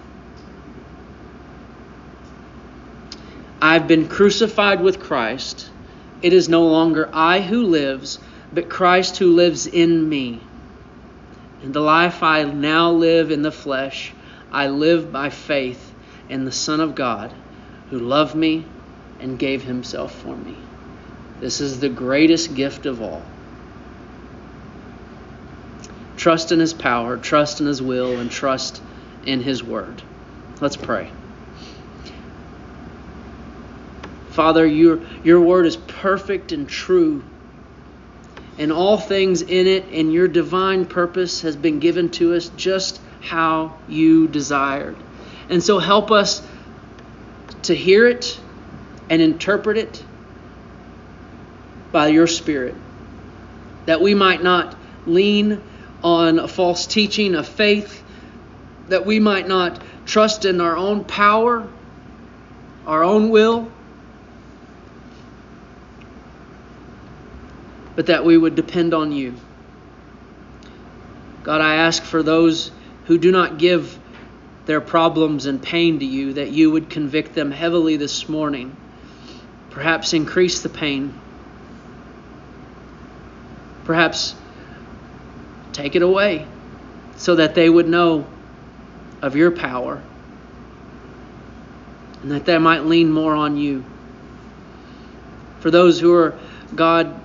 I've 3.61 3.87
been 3.87 4.09
crucified 4.09 4.81
with 4.81 4.99
Christ. 4.99 5.69
It 6.21 6.33
is 6.33 6.49
no 6.49 6.65
longer 6.65 7.09
I 7.13 7.41
who 7.41 7.63
lives, 7.63 8.19
but 8.51 8.69
Christ 8.69 9.17
who 9.17 9.35
lives 9.35 9.67
in 9.67 10.07
me. 10.07 10.41
And 11.61 11.73
the 11.73 11.81
life 11.81 12.23
I 12.23 12.43
now 12.43 12.91
live 12.91 13.31
in 13.31 13.41
the 13.41 13.51
flesh, 13.51 14.13
I 14.53 14.67
live 14.67 15.11
by 15.11 15.29
faith 15.29 15.91
in 16.29 16.45
the 16.45 16.51
Son 16.51 16.79
of 16.79 16.93
God 16.93 17.33
who 17.89 17.99
loved 17.99 18.35
me 18.35 18.65
and 19.19 19.39
gave 19.39 19.63
himself 19.63 20.13
for 20.13 20.35
me. 20.35 20.55
This 21.39 21.59
is 21.59 21.79
the 21.79 21.89
greatest 21.89 22.53
gift 22.53 22.85
of 22.85 23.01
all. 23.01 23.23
Trust 26.17 26.51
in 26.51 26.59
his 26.59 26.73
power, 26.73 27.17
trust 27.17 27.59
in 27.59 27.67
his 27.67 27.81
will, 27.81 28.19
and 28.19 28.31
trust 28.31 28.81
in 29.25 29.41
his 29.41 29.63
word. 29.63 30.01
Let's 30.61 30.77
pray. 30.77 31.11
Father, 34.29 34.65
your, 34.65 34.99
your 35.23 35.41
word 35.41 35.65
is 35.65 35.75
perfect 35.75 36.51
and 36.51 36.69
true, 36.69 37.23
and 38.57 38.71
all 38.71 38.97
things 38.97 39.41
in 39.41 39.67
it 39.67 39.85
and 39.91 40.13
your 40.13 40.27
divine 40.27 40.85
purpose 40.85 41.41
has 41.41 41.55
been 41.55 41.79
given 41.79 42.09
to 42.09 42.35
us 42.35 42.49
just 42.49 43.01
how 43.23 43.77
you 43.87 44.27
desired. 44.27 44.95
And 45.49 45.63
so 45.63 45.79
help 45.79 46.11
us 46.11 46.45
to 47.63 47.75
hear 47.75 48.07
it 48.07 48.39
and 49.09 49.21
interpret 49.21 49.77
it 49.77 50.03
by 51.91 52.07
your 52.07 52.27
Spirit, 52.27 52.75
that 53.85 54.01
we 54.01 54.13
might 54.13 54.43
not 54.43 54.75
lean 55.05 55.61
on 56.03 56.39
a 56.39 56.47
false 56.47 56.85
teaching 56.85 57.35
of 57.35 57.47
faith, 57.47 58.03
that 58.89 59.05
we 59.05 59.19
might 59.19 59.47
not 59.47 59.81
trust 60.05 60.43
in 60.43 60.59
our 60.59 60.75
own 60.75 61.05
power, 61.05 61.67
our 62.85 63.03
own 63.03 63.29
will, 63.29 63.71
but 67.95 68.07
that 68.07 68.25
we 68.25 68.37
would 68.37 68.55
depend 68.55 68.93
on 68.93 69.11
you. 69.11 69.35
God, 71.43 71.61
I 71.61 71.75
ask 71.75 72.03
for 72.03 72.23
those 72.23 72.71
who 73.05 73.17
do 73.17 73.31
not 73.31 73.57
give 73.57 73.99
their 74.65 74.81
problems 74.81 75.45
and 75.45 75.61
pain 75.61 75.99
to 75.99 76.05
you, 76.05 76.33
that 76.33 76.51
you 76.51 76.71
would 76.71 76.89
convict 76.89 77.35
them 77.35 77.51
heavily 77.51 77.97
this 77.97 78.29
morning. 78.29 78.75
Perhaps 79.71 80.13
increase 80.13 80.61
the 80.61 80.69
pain. 80.69 81.13
Perhaps 83.83 84.35
take 85.73 85.95
it 85.95 86.01
away 86.01 86.45
so 87.17 87.35
that 87.35 87.55
they 87.55 87.69
would 87.69 87.87
know 87.87 88.25
of 89.21 89.35
your 89.35 89.51
power 89.51 90.01
and 92.21 92.31
that 92.31 92.45
they 92.45 92.57
might 92.57 92.85
lean 92.85 93.11
more 93.11 93.35
on 93.35 93.57
you. 93.57 93.83
For 95.59 95.71
those 95.71 95.99
who 95.99 96.13
are, 96.13 96.37
God, 96.73 97.19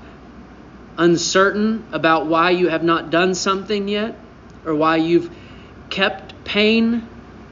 uncertain 0.97 1.87
about 1.93 2.27
why 2.27 2.51
you 2.51 2.69
have 2.69 2.83
not 2.83 3.11
done 3.11 3.35
something 3.35 3.87
yet 3.87 4.17
or 4.65 4.75
why 4.75 4.97
you've 4.97 5.31
kept 5.91 6.45
pain 6.45 7.07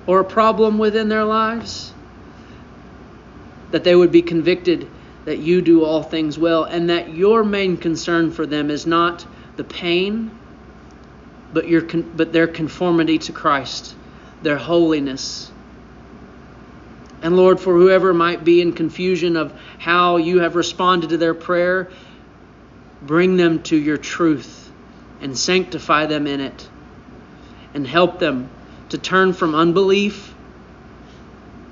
or 0.07 0.21
a 0.21 0.25
problem 0.25 0.79
within 0.79 1.09
their 1.09 1.25
lives, 1.25 1.93
that 3.71 3.85
they 3.85 3.95
would 3.95 4.13
be 4.13 4.23
convicted 4.23 4.89
that 5.25 5.39
you 5.39 5.61
do 5.61 5.85
all 5.85 6.03
things 6.03 6.39
well 6.39 6.65
and 6.65 6.89
that 6.89 7.13
your 7.13 7.43
main 7.43 7.77
concern 7.77 8.31
for 8.31 8.47
them 8.47 8.71
is 8.71 8.87
not 8.87 9.27
the 9.57 9.65
pain 9.65 10.31
but 11.53 11.69
your 11.69 11.83
but 11.83 12.33
their 12.33 12.47
conformity 12.47 13.19
to 13.19 13.33
Christ, 13.33 13.95
their 14.43 14.59
holiness. 14.59 15.51
And 17.23 17.37
Lord, 17.37 17.59
for 17.59 17.75
whoever 17.75 18.13
might 18.13 18.45
be 18.45 18.61
in 18.61 18.73
confusion 18.73 19.37
of 19.37 19.59
how 19.79 20.19
you 20.19 20.41
have 20.41 20.55
responded 20.55 21.11
to 21.11 21.17
their 21.17 21.35
prayer, 21.35 21.89
bring 23.03 23.37
them 23.37 23.63
to 23.65 23.77
your 23.77 23.97
truth 23.97 24.71
and 25.21 25.37
sanctify 25.37 26.07
them 26.07 26.27
in 26.27 26.41
it 26.41 26.69
and 27.77 27.87
help 27.87 28.19
them 28.19 28.49
to 28.89 28.97
turn 28.97 29.35
from 29.35 29.55
unbelief 29.55 30.35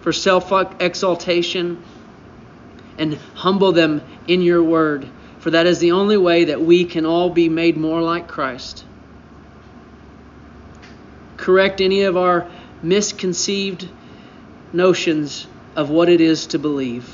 for 0.03 0.13
self 0.13 0.53
exaltation 0.79 1.83
and 2.99 3.15
humble 3.35 3.73
them 3.73 4.03
in 4.29 4.43
your 4.43 4.63
word. 4.63 5.09
For 5.39 5.51
that 5.53 5.65
is 5.65 5.79
the 5.79 5.93
only 5.93 6.19
way 6.19 6.45
that 6.45 6.61
we 6.61 6.85
can 6.85 7.07
all 7.07 7.31
be 7.31 7.49
made 7.49 7.79
more 7.79 8.03
like 8.03 8.29
Christ. 8.29 8.85
Correct 11.39 11.81
any 11.81 12.03
of 12.03 12.19
our 12.19 12.51
misconceived 12.83 13.89
notions 14.75 15.47
of 15.75 15.89
what 15.89 16.11
it 16.11 16.21
is 16.21 16.49
to 16.49 16.59
believe. 16.59 17.11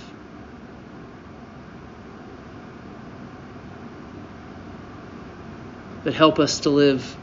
But 6.02 6.14
help 6.14 6.40
us 6.40 6.58
to 6.60 6.70
live 6.70 7.16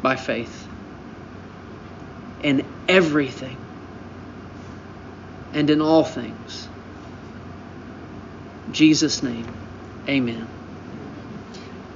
by 0.00 0.16
faith 0.16 0.69
in 2.42 2.66
everything 2.88 3.58
and 5.52 5.70
in 5.70 5.80
all 5.82 6.04
things. 6.04 6.68
In 8.66 8.72
Jesus' 8.74 9.22
name, 9.22 9.56
amen. 10.08 10.59